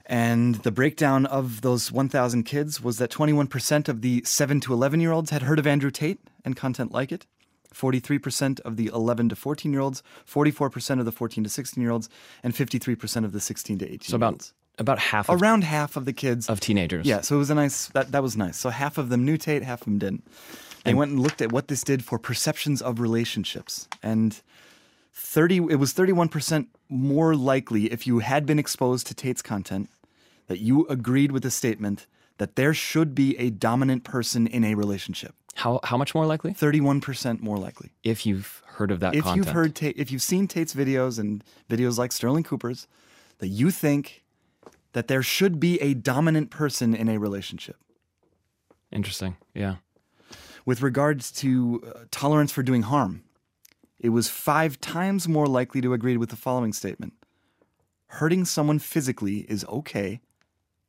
And 0.09 0.57
the 0.57 0.71
breakdown 0.71 1.27
of 1.27 1.63
those 1.63 1.91
1,000 1.91 2.45
kids 2.45 2.81
was 2.81 2.99
that 2.99 3.11
21% 3.11 3.89
of 3.89 4.03
the 4.03 4.23
7 4.25 4.61
to 4.61 4.73
11 4.73 5.01
year 5.01 5.13
olds 5.13 5.31
had 5.31 5.43
heard 5.43 5.59
of 5.59 5.67
Andrew 5.67 5.91
Tate 5.91 6.21
and 6.45 6.57
content 6.57 6.93
like 6.93 7.11
it. 7.11 7.27
43% 7.75 8.61
of 8.61 8.77
the 8.77 8.87
11 8.87 9.29
to 9.31 9.37
14 9.37 9.73
year 9.73 9.81
olds, 9.81 10.03
44% 10.27 10.99
of 10.99 11.05
the 11.05 11.13
14 11.13 11.45
to 11.45 11.51
16 11.51 11.83
year 11.83 11.91
olds, 11.91 12.09
and 12.43 12.55
53% 12.55 13.25
of 13.25 13.33
the 13.33 13.41
16 13.41 13.79
to 13.81 13.85
18 13.85 14.01
So 14.01 14.17
about 14.17 14.53
about 14.79 14.99
half 14.99 15.31
of, 15.31 15.41
around 15.41 15.65
half 15.65 15.97
of 15.97 16.05
the 16.05 16.13
kids 16.13 16.51
of 16.51 16.61
teenagers. 16.61 17.07
yeah, 17.07 17.23
so 17.23 17.35
it 17.37 17.39
was 17.39 17.49
a 17.51 17.55
nice 17.55 17.87
that 17.89 18.13
that 18.13 18.23
was 18.23 18.37
nice. 18.37 18.57
So 18.59 18.71
half 18.71 18.99
of 18.99 19.09
them 19.09 19.25
knew 19.25 19.37
Tate, 19.37 19.63
half 19.63 19.81
of 19.81 19.87
them 19.87 19.99
didn't. 19.99 20.27
They 20.85 20.95
went 20.95 21.11
and 21.11 21.21
looked 21.21 21.43
at 21.43 21.51
what 21.51 21.67
this 21.67 21.83
did 21.83 22.05
for 22.05 22.17
perceptions 22.19 22.81
of 22.81 23.01
relationships. 23.01 23.89
And 24.03 24.41
30 25.15 25.57
it 25.71 25.77
was 25.77 25.93
31% 25.95 26.67
more 26.89 27.35
likely 27.35 27.91
if 27.91 28.07
you 28.07 28.21
had 28.21 28.47
been 28.47 28.59
exposed 28.59 29.07
to 29.09 29.15
Tate's 29.15 29.43
content 29.43 29.89
that 30.47 30.61
you 30.61 30.87
agreed 30.89 31.33
with 31.33 31.43
the 31.43 31.51
statement 31.51 32.07
that 32.39 32.57
there 32.57 32.75
should 32.75 33.15
be 33.15 33.37
a 33.39 33.51
dominant 33.51 34.05
person 34.05 34.47
in 34.47 34.65
a 34.65 34.75
relationship. 34.75 35.35
How 35.55 35.81
how 35.85 35.97
much 35.97 36.15
more 36.15 36.27
likely? 36.27 36.53
31% 36.53 37.41
more 37.41 37.57
likely. 37.57 37.93
If 38.03 38.27
you've 38.27 38.63
heard 38.67 38.91
of 38.91 39.01
that 39.01 39.15
if 39.15 39.25
content. 39.25 39.37
you've 39.37 39.55
heard 39.55 39.75
Ta- 39.75 39.93
if 39.97 40.13
you've 40.13 40.23
seen 40.23 40.47
Tate's 40.47 40.75
videos 40.75 41.19
and 41.19 41.43
videos 41.69 41.97
like 41.97 42.13
Sterling 42.13 42.43
Cooper's 42.45 42.87
that 43.39 43.49
you 43.49 43.71
think 43.71 44.23
that 44.93 45.09
there 45.09 45.23
should 45.23 45.59
be 45.59 45.81
a 45.81 45.95
dominant 45.95 46.51
person 46.51 46.95
in 46.95 47.09
a 47.09 47.19
relationship. 47.19 47.77
Interesting. 48.93 49.37
Yeah. 49.55 49.77
With 50.65 50.83
regards 50.83 51.31
to 51.33 51.83
uh, 51.87 52.01
tolerance 52.11 52.53
for 52.53 52.63
doing 52.63 52.83
harm, 52.83 53.23
it 53.99 54.11
was 54.11 54.29
5 54.29 54.81
times 54.81 55.29
more 55.29 55.47
likely 55.47 55.81
to 55.81 55.93
agree 55.93 56.17
with 56.17 56.31
the 56.31 56.37
following 56.37 56.73
statement. 56.73 57.15
Hurting 58.09 58.45
someone 58.45 58.79
physically 58.79 59.41
is 59.49 59.65
okay 59.67 60.21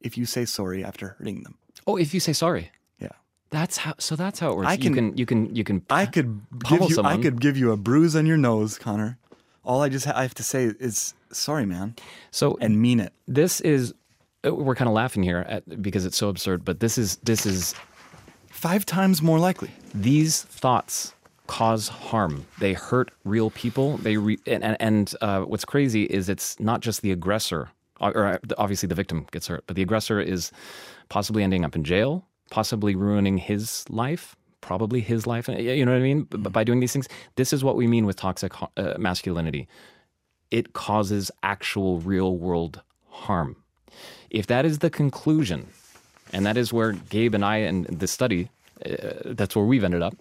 if 0.02 0.18
you 0.18 0.26
say 0.26 0.46
sorry 0.46 0.84
after 0.84 1.10
hurting 1.18 1.44
them. 1.44 1.56
Oh, 1.86 1.96
if 1.98 2.14
you 2.14 2.20
say 2.20 2.34
sorry. 2.34 2.72
Yeah. 3.00 3.10
That's 3.50 3.78
how 3.78 3.94
so 4.00 4.16
that's 4.16 4.40
how 4.40 4.52
it 4.52 4.56
works. 4.58 4.68
I 4.68 4.78
can. 4.78 4.84
you 4.86 4.96
can- 4.96 5.18
you 5.18 5.26
can 5.26 5.56
you 5.56 5.64
can 5.64 5.82
I 5.90 6.06
could 6.06 6.42
give 6.68 6.90
you 6.90 7.02
I 7.04 7.18
could 7.18 7.40
give 7.42 7.58
you 7.58 7.72
a 7.72 7.78
bruise 7.78 8.16
on 8.16 8.26
your 8.26 8.38
nose, 8.38 8.78
Connor. 8.78 9.18
All 9.64 9.82
I 9.82 9.90
just 9.90 10.06
ha- 10.06 10.14
I 10.16 10.22
have 10.22 10.34
to 10.36 10.44
say 10.44 10.66
is 10.80 11.14
sorry, 11.32 11.66
man, 11.66 11.96
so 12.32 12.58
and 12.62 12.82
mean 12.82 13.00
it. 13.02 13.12
this 13.28 13.60
is 13.62 13.94
uh, 14.46 14.54
we're 14.56 14.76
kind 14.76 14.88
of 14.88 14.94
laughing 14.94 15.24
here 15.24 15.46
at, 15.50 15.82
because 15.82 16.06
it's 16.06 16.16
so 16.18 16.30
absurd, 16.30 16.64
but 16.64 16.80
this 16.80 16.98
is 16.98 17.18
this 17.24 17.46
is 17.46 17.74
Five 18.50 18.86
times 18.86 19.22
more 19.22 19.40
likely. 19.40 19.70
these 19.94 20.42
thoughts 20.44 21.14
cause 21.48 21.88
harm. 21.90 22.46
They 22.60 22.74
hurt 22.74 23.12
real 23.24 23.50
people. 23.52 23.98
They 23.98 24.18
re- 24.18 24.40
and 24.48 24.64
and, 24.64 24.78
and 24.80 25.14
uh, 25.22 25.42
what's 25.42 25.66
crazy 25.66 26.04
is 26.06 26.28
it's 26.30 26.60
not 26.60 26.80
just 26.82 27.02
the 27.02 27.12
aggressor, 27.12 27.70
or, 28.00 28.26
uh, 28.28 28.38
obviously 28.58 28.88
the 28.88 28.96
victim 28.96 29.28
gets 29.32 29.48
hurt, 29.48 29.64
but 29.68 29.76
the 29.76 29.82
aggressor 29.82 30.20
is 30.20 30.52
possibly 31.10 31.44
ending 31.44 31.66
up 31.66 31.76
in 31.76 31.84
jail, 31.84 32.26
possibly 32.50 32.96
ruining 32.96 33.38
his 33.38 33.86
life, 33.90 34.36
probably 34.62 35.02
his 35.02 35.26
life. 35.28 35.48
You 35.48 35.86
know 35.86 35.92
what 35.92 36.00
I 36.00 36.04
mean? 36.04 36.24
B- 36.24 36.38
By 36.38 36.64
doing 36.64 36.80
these 36.80 36.94
things, 36.94 37.08
this 37.36 37.54
is 37.54 37.64
what 37.64 37.76
we 37.76 37.88
mean 37.88 38.06
with 38.06 38.16
toxic 38.18 38.54
uh, 38.78 38.96
masculinity. 38.98 39.68
It 40.52 40.74
causes 40.74 41.32
actual 41.44 42.00
real 42.00 42.38
world 42.38 42.82
harm. 43.10 43.56
If 44.30 44.48
that 44.48 44.66
is 44.66 44.80
the 44.80 44.90
conclusion, 44.90 45.68
and 46.34 46.46
that 46.46 46.58
is 46.58 46.74
where 46.74 46.92
Gabe 46.94 47.34
and 47.34 47.44
I 47.46 47.58
and 47.58 47.86
the 47.86 48.08
study, 48.08 48.50
uh, 48.86 48.90
that's 49.26 49.56
where 49.56 49.66
we've 49.66 49.84
ended 49.84 50.02
up. 50.02 50.16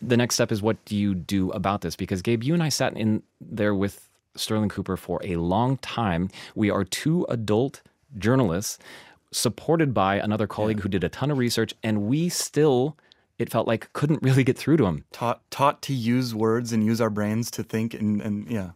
The 0.00 0.16
next 0.16 0.34
step 0.34 0.52
is 0.52 0.62
what 0.62 0.82
do 0.84 0.96
you 0.96 1.14
do 1.14 1.50
about 1.50 1.80
this? 1.80 1.96
Because 1.96 2.22
Gabe, 2.22 2.44
you 2.44 2.54
and 2.54 2.62
I 2.62 2.68
sat 2.68 2.96
in 2.96 3.22
there 3.40 3.74
with 3.74 4.08
Sterling 4.36 4.68
Cooper 4.68 4.96
for 4.96 5.20
a 5.24 5.36
long 5.36 5.76
time. 5.78 6.28
We 6.54 6.70
are 6.70 6.84
two 6.84 7.26
adult 7.28 7.82
journalists 8.18 8.78
supported 9.32 9.92
by 9.92 10.16
another 10.16 10.46
colleague 10.46 10.80
who 10.80 10.88
did 10.88 11.04
a 11.04 11.08
ton 11.08 11.30
of 11.30 11.38
research, 11.38 11.74
and 11.82 12.02
we 12.02 12.28
still, 12.28 12.96
it 13.38 13.50
felt 13.50 13.66
like, 13.66 13.92
couldn't 13.92 14.22
really 14.22 14.44
get 14.44 14.56
through 14.56 14.76
to 14.78 14.86
him. 14.86 15.04
taught 15.12 15.40
taught 15.50 15.82
to 15.82 15.92
use 15.92 16.34
words 16.34 16.72
and 16.72 16.84
use 16.84 17.00
our 17.00 17.10
brains 17.10 17.50
to 17.52 17.62
think 17.62 17.92
and, 17.94 18.20
and 18.22 18.48
yeah 18.50 18.70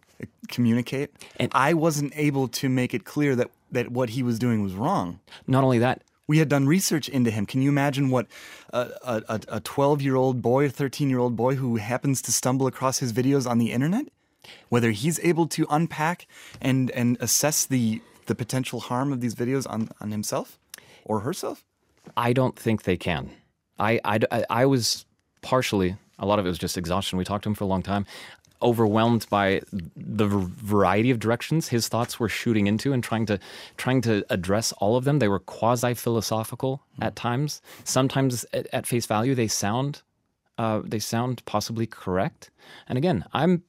communicate. 0.48 1.10
And- 1.38 1.50
i 1.54 1.72
wasn't 1.72 2.12
able 2.16 2.48
to 2.48 2.68
make 2.68 2.92
it 2.94 3.04
clear 3.04 3.34
that 3.36 3.50
that 3.72 3.90
what 3.92 4.10
he 4.10 4.22
was 4.22 4.38
doing 4.38 4.62
was 4.62 4.74
wrong. 4.74 5.20
Not 5.46 5.62
only 5.64 5.78
that, 5.78 6.02
we 6.26 6.38
had 6.38 6.48
done 6.48 6.66
research 6.66 7.08
into 7.08 7.30
him. 7.30 7.46
Can 7.46 7.62
you 7.62 7.68
imagine 7.70 8.10
what 8.10 8.26
a 8.72 8.90
a- 9.04 9.40
a 9.48 9.60
12 9.60 10.02
year 10.02 10.16
old 10.16 10.42
boy 10.42 10.68
13 10.68 11.08
year 11.08 11.20
old 11.20 11.36
boy 11.36 11.54
who 11.54 11.76
happens 11.76 12.20
to 12.22 12.32
stumble 12.32 12.66
across 12.66 12.98
his 12.98 13.12
videos 13.12 13.48
on 13.48 13.58
the 13.58 13.72
internet 13.72 14.06
whether 14.68 14.90
he's 14.90 15.18
able 15.20 15.46
to 15.48 15.66
unpack 15.70 16.26
and 16.60 16.90
and 16.92 17.16
assess 17.20 17.66
the 17.66 18.00
the 18.26 18.34
potential 18.34 18.80
harm 18.80 19.12
of 19.12 19.20
these 19.20 19.34
videos 19.34 19.68
on 19.68 19.88
on 20.00 20.10
himself 20.10 20.58
or 21.04 21.20
herself 21.20 21.64
I 22.16 22.32
don't 22.32 22.58
think 22.58 22.82
they 22.84 22.96
can. 22.96 23.30
I, 23.78 24.00
I, 24.04 24.18
I- 24.48 24.66
was 24.66 25.04
partially, 25.42 25.96
a 26.18 26.26
lot 26.26 26.38
of 26.38 26.46
it 26.46 26.48
was 26.48 26.58
just 26.58 26.76
exhaustion. 26.78 27.18
We 27.18 27.24
talked 27.24 27.44
to 27.44 27.48
him 27.50 27.54
for 27.54 27.64
a 27.64 27.66
long 27.66 27.82
time, 27.82 28.04
overwhelmed 28.62 29.26
by 29.30 29.60
the 29.96 30.26
v- 30.26 30.46
variety 30.62 31.10
of 31.10 31.18
directions 31.18 31.68
his 31.68 31.88
thoughts 31.88 32.18
were 32.20 32.28
shooting 32.28 32.66
into 32.66 32.92
and 32.92 33.02
trying 33.04 33.26
to 33.26 33.38
trying 33.76 34.00
to 34.02 34.24
address 34.30 34.72
all 34.78 34.96
of 34.96 35.04
them. 35.04 35.18
They 35.18 35.28
were 35.28 35.38
quasi 35.40 35.94
philosophical 35.94 36.82
at 37.00 37.16
times. 37.16 37.62
Sometimes 37.84 38.44
at, 38.52 38.66
at 38.72 38.86
face 38.86 39.06
value 39.06 39.34
they 39.34 39.48
sound 39.48 40.02
uh, 40.58 40.80
they 40.84 40.98
sound 40.98 41.42
possibly 41.46 41.86
correct. 41.86 42.50
And 42.88 42.98
again, 42.98 43.24
I'm 43.32 43.62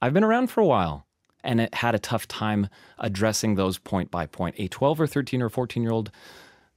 I've 0.00 0.12
been 0.12 0.24
around 0.24 0.48
for 0.48 0.60
a 0.60 0.66
while 0.66 1.06
and 1.42 1.60
it 1.60 1.74
had 1.74 1.94
a 1.94 1.98
tough 1.98 2.26
time 2.26 2.68
addressing 2.98 3.54
those 3.54 3.78
point 3.78 4.10
by 4.10 4.26
point. 4.26 4.56
A 4.58 4.68
12 4.68 5.00
or 5.00 5.06
13 5.06 5.42
or 5.42 5.48
14 5.48 5.82
year 5.82 5.92
old 5.92 6.10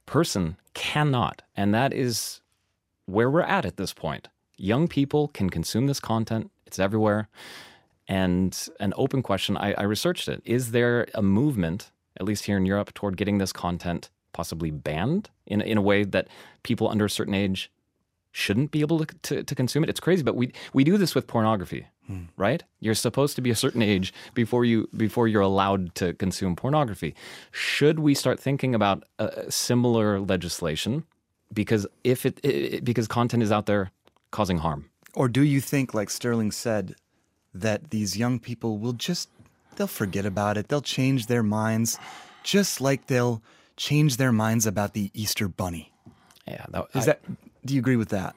person 0.06 0.56
cannot. 0.74 1.42
And 1.56 1.74
that 1.74 1.92
is 1.92 2.40
where 3.06 3.30
we're 3.30 3.42
at 3.42 3.64
at 3.64 3.76
this 3.76 3.92
point. 3.92 4.28
Young 4.56 4.88
people 4.88 5.28
can 5.28 5.50
consume 5.50 5.86
this 5.86 6.00
content, 6.00 6.50
it's 6.66 6.78
everywhere. 6.78 7.28
And 8.06 8.68
an 8.80 8.92
open 8.96 9.22
question 9.22 9.56
I, 9.56 9.72
I 9.74 9.82
researched 9.82 10.28
it 10.28 10.42
is 10.44 10.70
there 10.70 11.06
a 11.14 11.22
movement, 11.22 11.90
at 12.18 12.26
least 12.26 12.44
here 12.44 12.56
in 12.56 12.66
Europe, 12.66 12.94
toward 12.94 13.16
getting 13.16 13.38
this 13.38 13.52
content 13.52 14.10
possibly 14.32 14.70
banned 14.70 15.30
in, 15.46 15.60
in 15.60 15.78
a 15.78 15.82
way 15.82 16.04
that 16.04 16.28
people 16.62 16.88
under 16.88 17.06
a 17.06 17.10
certain 17.10 17.34
age 17.34 17.70
shouldn't 18.32 18.70
be 18.70 18.80
able 18.80 19.04
to, 19.04 19.06
to, 19.22 19.42
to 19.42 19.54
consume 19.54 19.84
it? 19.84 19.90
It's 19.90 20.00
crazy, 20.00 20.22
but 20.22 20.36
we, 20.36 20.52
we 20.72 20.84
do 20.84 20.96
this 20.96 21.14
with 21.14 21.26
pornography. 21.26 21.86
Right? 22.36 22.62
You're 22.80 22.94
supposed 22.94 23.36
to 23.36 23.42
be 23.42 23.50
a 23.50 23.54
certain 23.54 23.82
age 23.82 24.14
before 24.34 24.64
you 24.64 24.88
before 24.96 25.28
you're 25.28 25.42
allowed 25.42 25.94
to 25.96 26.14
consume 26.14 26.56
pornography. 26.56 27.14
Should 27.50 27.98
we 27.98 28.14
start 28.14 28.40
thinking 28.40 28.74
about 28.74 29.04
a 29.18 29.50
similar 29.50 30.18
legislation? 30.20 31.04
Because 31.52 31.86
if 32.04 32.24
it, 32.24 32.40
it 32.44 32.84
because 32.84 33.08
content 33.08 33.42
is 33.42 33.52
out 33.52 33.66
there 33.66 33.90
causing 34.30 34.58
harm. 34.58 34.86
Or 35.14 35.28
do 35.28 35.42
you 35.42 35.60
think, 35.60 35.92
like 35.94 36.10
Sterling 36.10 36.50
said, 36.52 36.94
that 37.54 37.90
these 37.90 38.16
young 38.16 38.38
people 38.38 38.78
will 38.78 38.92
just 38.94 39.28
they'll 39.76 39.86
forget 39.86 40.24
about 40.26 40.56
it, 40.56 40.68
they'll 40.68 40.80
change 40.80 41.26
their 41.26 41.42
minds, 41.42 41.98
just 42.42 42.80
like 42.80 43.06
they'll 43.06 43.42
change 43.76 44.16
their 44.16 44.32
minds 44.32 44.66
about 44.66 44.92
the 44.94 45.10
Easter 45.14 45.48
Bunny? 45.48 45.92
Yeah, 46.46 46.64
that, 46.70 46.84
Is 46.94 47.02
I- 47.02 47.06
that? 47.12 47.20
Do 47.66 47.74
you 47.74 47.80
agree 47.80 47.96
with 47.96 48.08
that? 48.10 48.34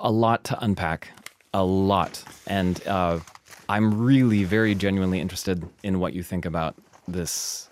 a 0.00 0.10
lot 0.10 0.44
to 0.44 0.58
unpack, 0.64 1.08
a 1.54 1.64
lot, 1.64 2.22
and 2.46 2.84
uh, 2.86 3.20
I'm 3.68 4.00
really 4.00 4.44
very 4.44 4.74
genuinely 4.74 5.20
interested 5.20 5.66
in 5.82 6.00
what 6.00 6.12
you 6.14 6.22
think 6.22 6.44
about 6.44 6.74
this 7.06 7.68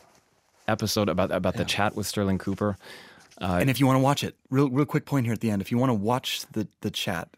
episode 0.68 1.08
about 1.08 1.30
about 1.30 1.54
the 1.56 1.64
chat 1.64 1.94
with 1.94 2.06
Sterling 2.06 2.38
Cooper. 2.38 2.76
and 3.38 3.70
if 3.70 3.78
you 3.80 3.86
want 3.86 3.96
to 3.96 4.02
watch 4.02 4.24
it, 4.24 4.34
real 4.50 4.68
real 4.70 4.86
quick 4.86 5.04
point 5.04 5.26
here 5.26 5.32
at 5.32 5.40
the 5.40 5.50
end. 5.50 5.60
If 5.62 5.70
you 5.70 5.78
want 5.78 5.90
to 5.90 5.94
watch 5.94 6.42
the 6.52 6.66
the 6.80 6.90
chat, 6.90 7.28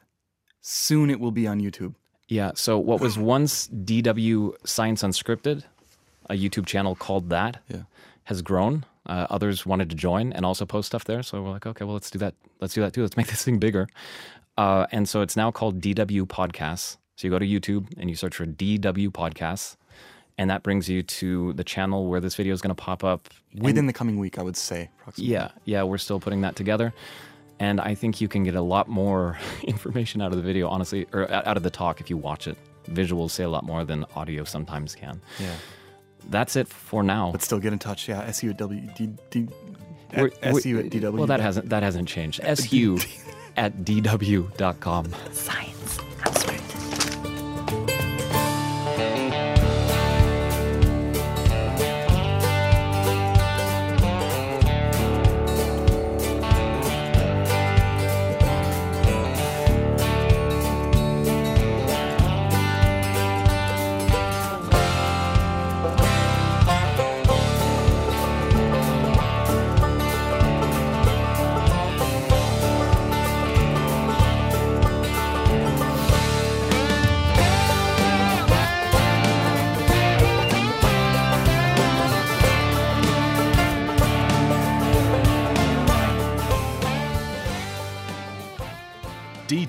soon 0.61 1.11
it 1.11 1.21
will 1.21 1.33
be 1.33 1.47
on 1.47 1.61
YouTube. 1.61 1.95
Yeah. 2.29 2.53
So 2.55 2.79
what 2.79 3.01
was 3.01 3.17
once 3.19 3.69
DW 3.69 4.53
Science 4.67 5.03
Unscripted, 5.03 5.65
a 6.29 6.35
YouTube 6.35 6.67
channel 6.67 6.95
called 6.95 7.31
that, 7.31 7.63
Yeah. 7.69 7.83
has 8.25 8.43
grown. 8.43 8.85
Uh, 9.07 9.27
others 9.31 9.65
wanted 9.65 9.89
to 9.89 9.97
join 9.97 10.35
and 10.35 10.45
also 10.45 10.67
post 10.67 10.87
stuff 10.89 11.05
there. 11.05 11.23
So 11.23 11.43
we're 11.43 11.49
like, 11.51 11.65
okay, 11.65 11.87
well, 11.87 11.95
let's 11.95 12.11
do 12.11 12.19
that. 12.19 12.35
Let's 12.61 12.75
do 12.75 12.83
that 12.83 12.93
too. 12.93 13.01
Let's 13.01 13.17
make 13.17 13.29
this 13.29 13.43
thing 13.43 13.59
bigger. 13.59 13.89
Uh, 14.59 14.87
and 14.93 15.09
so 15.09 15.23
it's 15.23 15.37
now 15.37 15.51
called 15.51 15.81
DW 15.81 16.23
Podcasts. 16.27 16.97
So 17.17 17.27
you 17.27 17.31
go 17.31 17.39
to 17.39 17.47
YouTube 17.47 17.87
and 17.99 18.11
you 18.11 18.17
search 18.17 18.35
for 18.37 18.45
DW 18.45 19.09
Podcasts, 19.11 19.77
and 20.37 20.51
that 20.51 20.63
brings 20.63 20.89
you 20.89 21.03
to 21.03 21.53
the 21.55 21.65
channel 21.65 22.09
where 22.09 22.21
this 22.21 22.35
video 22.35 22.53
is 22.53 22.61
going 22.61 22.75
to 22.75 22.81
pop 22.81 23.03
up. 23.05 23.29
Within 23.57 23.87
the 23.87 23.93
coming 23.93 24.19
week, 24.19 24.39
I 24.39 24.43
would 24.43 24.57
say. 24.57 24.91
Approximately. 25.01 25.33
Yeah, 25.33 25.51
yeah, 25.65 25.85
we're 25.85 25.99
still 25.99 26.21
putting 26.21 26.41
that 26.43 26.57
together. 26.57 26.93
And 27.61 27.81
I 27.81 27.95
think 27.95 28.21
you 28.21 28.29
can 28.29 28.45
get 28.45 28.55
a 28.55 28.61
lot 28.63 28.89
more 28.89 29.39
information 29.63 30.21
out 30.21 30.31
of 30.33 30.37
the 30.37 30.43
video, 30.45 30.69
honestly, 30.69 31.07
or 31.13 31.31
out 31.33 31.57
of 31.57 31.63
the 31.63 31.71
talk 31.71 32.01
if 32.01 32.11
you 32.11 32.17
watch 32.17 32.47
it. 32.47 32.57
Visuals 32.91 33.31
say 33.31 33.45
a 33.45 33.49
lot 33.49 33.65
more 33.65 33.85
than 33.85 34.05
audio 34.17 34.45
sometimes 34.45 34.95
can. 34.95 35.21
Yeah. 35.39 35.55
That's 36.31 36.57
it 36.57 36.67
for 36.69 37.03
now. 37.03 37.31
But 37.33 37.43
still 37.43 37.59
get 37.61 37.73
in 37.73 37.79
touch. 37.79 38.09
Yeah. 38.09 38.23
SU 38.27 38.51
at 38.51 38.57
W 38.59 38.81
D 38.97 39.11
D. 39.31 39.49
We're- 40.17 40.31
SU 40.43 40.79
at 40.79 40.87
DW. 40.87 41.13
Well, 41.13 41.27
that 41.27 41.41
hasn't 41.41 41.69
that 41.69 41.83
hasn't 41.83 42.09
changed. 42.09 42.41
SU 42.43 42.99
at 43.59 43.85
dw.com. 43.85 45.05
Science 45.33 46.08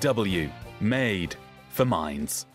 IDW, 0.00 0.50
made 0.80 1.36
for 1.68 1.84
minds. 1.84 2.46